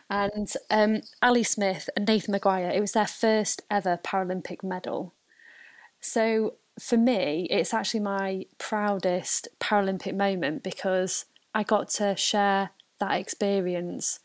[0.09, 5.15] And um, Ali Smith and Nathan Maguire, it was their first ever Paralympic medal.
[6.01, 13.13] So for me, it's actually my proudest Paralympic moment because I got to share that
[13.13, 14.21] experience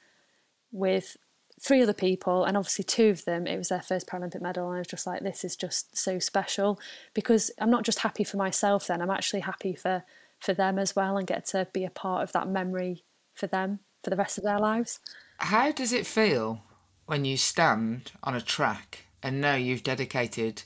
[0.71, 1.17] with
[1.59, 4.67] three other people, and obviously two of them, it was their first Paralympic medal.
[4.67, 6.79] And I was just like, this is just so special
[7.13, 10.03] because I'm not just happy for myself, then I'm actually happy for,
[10.39, 13.03] for them as well and get to be a part of that memory
[13.33, 14.99] for them for the rest of their lives.
[15.39, 16.61] How does it feel
[17.05, 20.63] when you stand on a track and know you've dedicated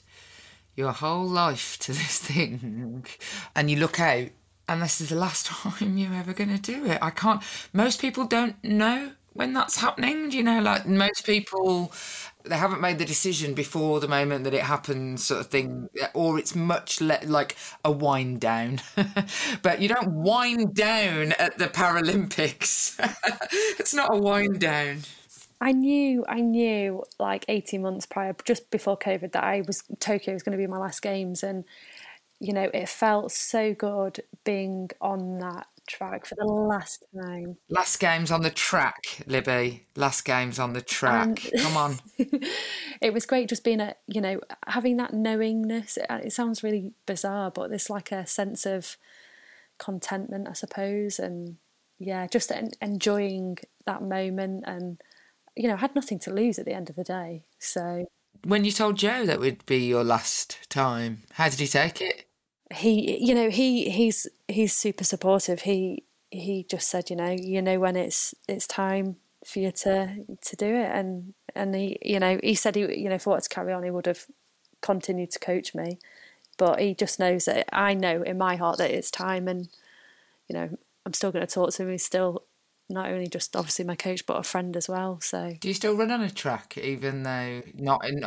[0.74, 3.04] your whole life to this thing
[3.54, 4.28] and you look out
[4.68, 6.98] and this is the last time you're ever going to do it?
[7.00, 7.42] I can't.
[7.72, 10.28] Most people don't know when that's happening.
[10.28, 11.92] Do you know, like most people.
[12.44, 16.40] They haven't made the decision before the moment that it happens, sort of thing, or
[16.40, 18.80] it's much le- like a wind down.
[19.62, 22.96] but you don't wind down at the Paralympics.
[23.78, 25.02] it's not a wind down.
[25.60, 30.34] I knew, I knew like 18 months prior, just before COVID, that I was Tokyo
[30.34, 31.44] was going to be my last games.
[31.44, 31.64] And,
[32.40, 37.56] you know, it felt so good being on that track for the last time.
[37.68, 39.86] Last games on the track, Libby.
[39.96, 41.28] Last games on the track.
[41.28, 41.98] Um, Come on.
[43.00, 45.96] it was great just being a, you know, having that knowingness.
[45.96, 48.96] It, it sounds really bizarre, but there's like a sense of
[49.78, 51.18] contentment, I suppose.
[51.18, 51.56] And
[51.98, 54.64] yeah, just en- enjoying that moment.
[54.66, 55.00] And,
[55.56, 57.44] you know, I had nothing to lose at the end of the day.
[57.58, 58.06] So
[58.44, 62.26] When you told Joe that would be your last time, how did he take it?
[62.74, 65.62] He you know he he's he's super supportive.
[65.62, 69.16] He he just said you know you know when it's it's time
[69.46, 70.90] for you to to do it.
[70.90, 73.82] And and he you know he said he you know if I to carry on
[73.82, 74.26] he would have
[74.80, 75.98] continued to coach me.
[76.58, 79.68] But he just knows that I know in my heart that it's time and
[80.48, 81.90] you know I'm still going to talk to him.
[81.90, 82.44] He's still
[82.88, 85.20] not only just obviously my coach but a friend as well.
[85.20, 88.24] So Do you still run on a track, even though not in?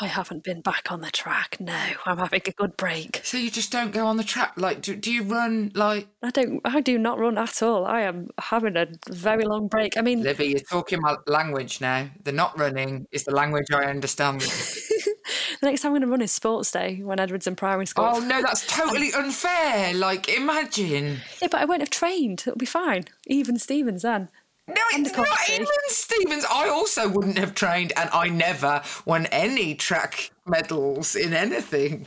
[0.00, 3.50] I haven't been back on the track no I'm having a good break So you
[3.50, 4.54] just don't go on the track.
[4.56, 6.60] Like, do, do you run like I don't.
[6.64, 7.84] I do not run at all.
[7.84, 9.98] I am having a very long break.
[9.98, 10.46] I mean, Libby?
[10.46, 12.08] You're talking my language now.
[12.22, 14.40] The not running is the language I understand.
[14.40, 15.16] the
[15.62, 18.08] next time I'm going to run is Sports Day when Edwards in primary school.
[18.10, 19.92] oh no, that's totally unfair.
[19.92, 21.18] Like, imagine.
[21.42, 22.44] Yeah, but I won't have trained.
[22.46, 23.04] It'll be fine.
[23.26, 24.30] Even Stevens then.
[24.66, 26.44] No, it's not even Stevens.
[26.50, 32.06] I also wouldn't have trained, and I never won any track medals in anything.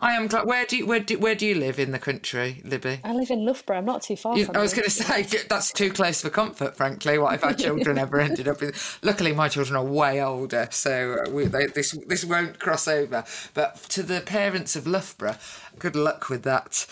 [0.00, 0.46] I am glad.
[0.46, 2.98] Where do you where do where do you live in the country, Libby?
[3.04, 3.78] I live in Loughborough.
[3.78, 4.56] I'm not too far You- from.
[4.56, 6.76] I was going to say that's too close for comfort.
[6.76, 8.98] Frankly, what if our children ever ended up with?
[9.02, 13.22] Luckily, my children are way older, so uh, we, they, this this won't cross over.
[13.54, 15.36] But to the parents of Loughborough,
[15.78, 16.84] good luck with that.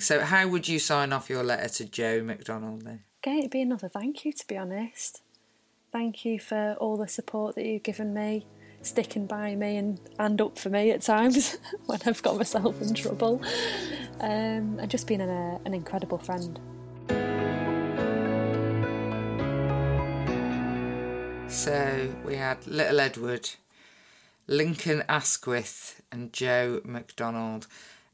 [0.00, 3.04] So, how would you sign off your letter to Joe McDonald then?
[3.26, 5.20] Okay, it'd be another thank you, to be honest.
[5.90, 8.46] Thank you for all the support that you've given me,
[8.82, 12.94] sticking by me and, and up for me at times when I've got myself in
[12.94, 13.42] trouble,
[14.20, 16.60] um, and just being an, uh, an incredible friend.
[21.50, 23.50] So we had Little Edward,
[24.46, 27.66] Lincoln Asquith, and Joe McDonald.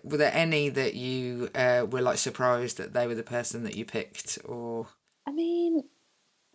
[0.02, 3.76] Were there any that you uh, were like surprised that they were the person that
[3.76, 4.86] you picked, or
[5.32, 5.84] I mean,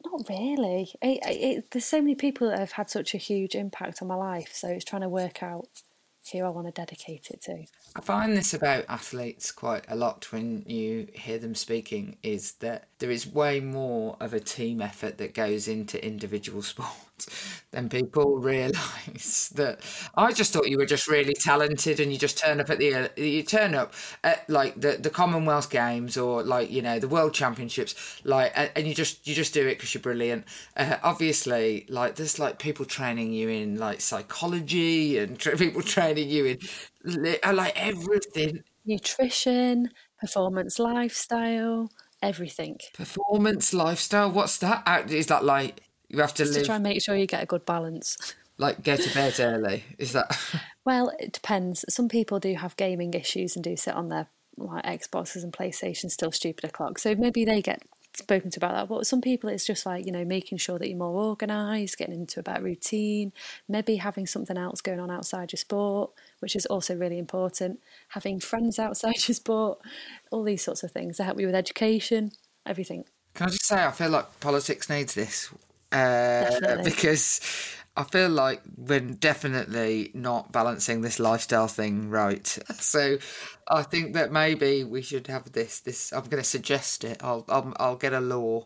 [0.06, 0.94] not really.
[1.02, 4.08] I I it, there's so many people that have had such a huge impact on
[4.08, 5.68] my life, so it's trying to work out
[6.32, 7.66] who I want to dedicate it to.
[7.96, 12.90] I find this about athletes quite a lot when you hear them speaking is that
[13.00, 17.07] there is way more of a team effort that goes into individual sports
[17.72, 19.50] than people realise.
[19.58, 19.80] That
[20.16, 22.94] I just thought you were just really talented and you just turn up at the
[22.94, 23.94] uh, you turn up
[24.24, 28.88] at like the the Commonwealth Games or like you know the World Championships like and,
[28.88, 30.46] you just you just do it because you're brilliant.
[30.76, 36.30] Uh, obviously, like there's like people training you in like psychology and tra- people training
[36.30, 38.64] you in uh, like everything.
[38.86, 39.90] Nutrition,
[40.20, 41.90] performance lifestyle,
[42.22, 42.78] everything.
[42.94, 44.32] Performance lifestyle.
[44.32, 44.84] What's that?
[44.86, 47.44] Uh, that like You have to Just live, to try and make sure you get
[47.44, 48.18] a good balance.
[48.58, 49.84] like, go to bed early.
[49.98, 50.38] Is that.
[50.86, 51.84] Well, it depends.
[51.90, 56.12] Some people do have gaming issues and do sit on their like Xboxes and PlayStations
[56.12, 56.98] still stupid o'clock.
[56.98, 57.84] So maybe they get
[58.16, 58.88] spoken to about that.
[58.88, 62.16] But some people, it's just like you know making sure that you're more organised, getting
[62.16, 63.34] into a better routine,
[63.68, 67.82] maybe having something else going on outside your sport, which is also really important.
[68.10, 69.80] Having friends outside your sport,
[70.32, 72.32] all these sorts of things to help you with education,
[72.66, 73.06] everything.
[73.34, 75.52] Can I just say, I feel like politics needs this
[75.92, 77.40] uh, because
[77.96, 82.58] I feel like we're definitely not balancing this lifestyle thing right.
[82.76, 83.18] So
[83.68, 85.80] I think that maybe we should have this.
[85.82, 87.18] This I'm going to suggest it.
[87.22, 88.66] I'll I'll, I'll get a law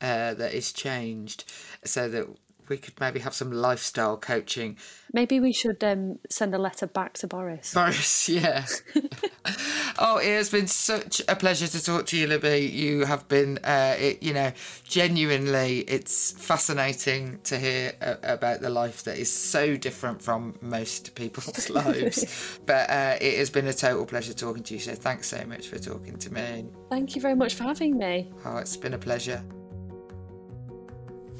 [0.00, 1.44] uh, that is changed
[1.84, 2.26] so that
[2.68, 4.76] we could maybe have some lifestyle coaching.
[5.12, 7.74] Maybe we should um, send a letter back to Boris.
[7.74, 8.66] Boris, yeah.
[9.98, 12.60] oh, it has been such a pleasure to talk to you, Libby.
[12.60, 14.52] You have been, uh, it, you know,
[14.84, 21.14] genuinely, it's fascinating to hear uh, about the life that is so different from most
[21.14, 22.58] people's lives.
[22.64, 24.80] But uh, it has been a total pleasure talking to you.
[24.80, 26.66] So thanks so much for talking to me.
[26.90, 28.32] Thank you very much for having me.
[28.44, 29.42] Oh, it's been a pleasure.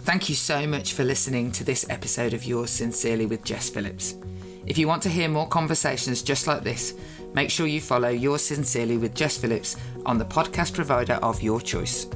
[0.04, 4.16] Thank you so much for listening to this episode of Yours Sincerely with Jess Phillips.
[4.66, 6.94] If you want to hear more conversations just like this,
[7.34, 11.60] make sure you follow Yours Sincerely with Jess Phillips on the podcast provider of your
[11.60, 12.08] choice.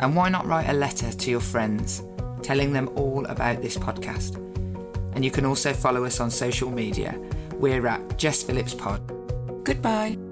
[0.00, 2.02] And why not write a letter to your friends,
[2.42, 4.36] telling them all about this podcast?
[5.14, 7.18] And you can also follow us on social media.
[7.54, 9.00] We're at Jess Phillips Pod.
[9.64, 10.31] Goodbye.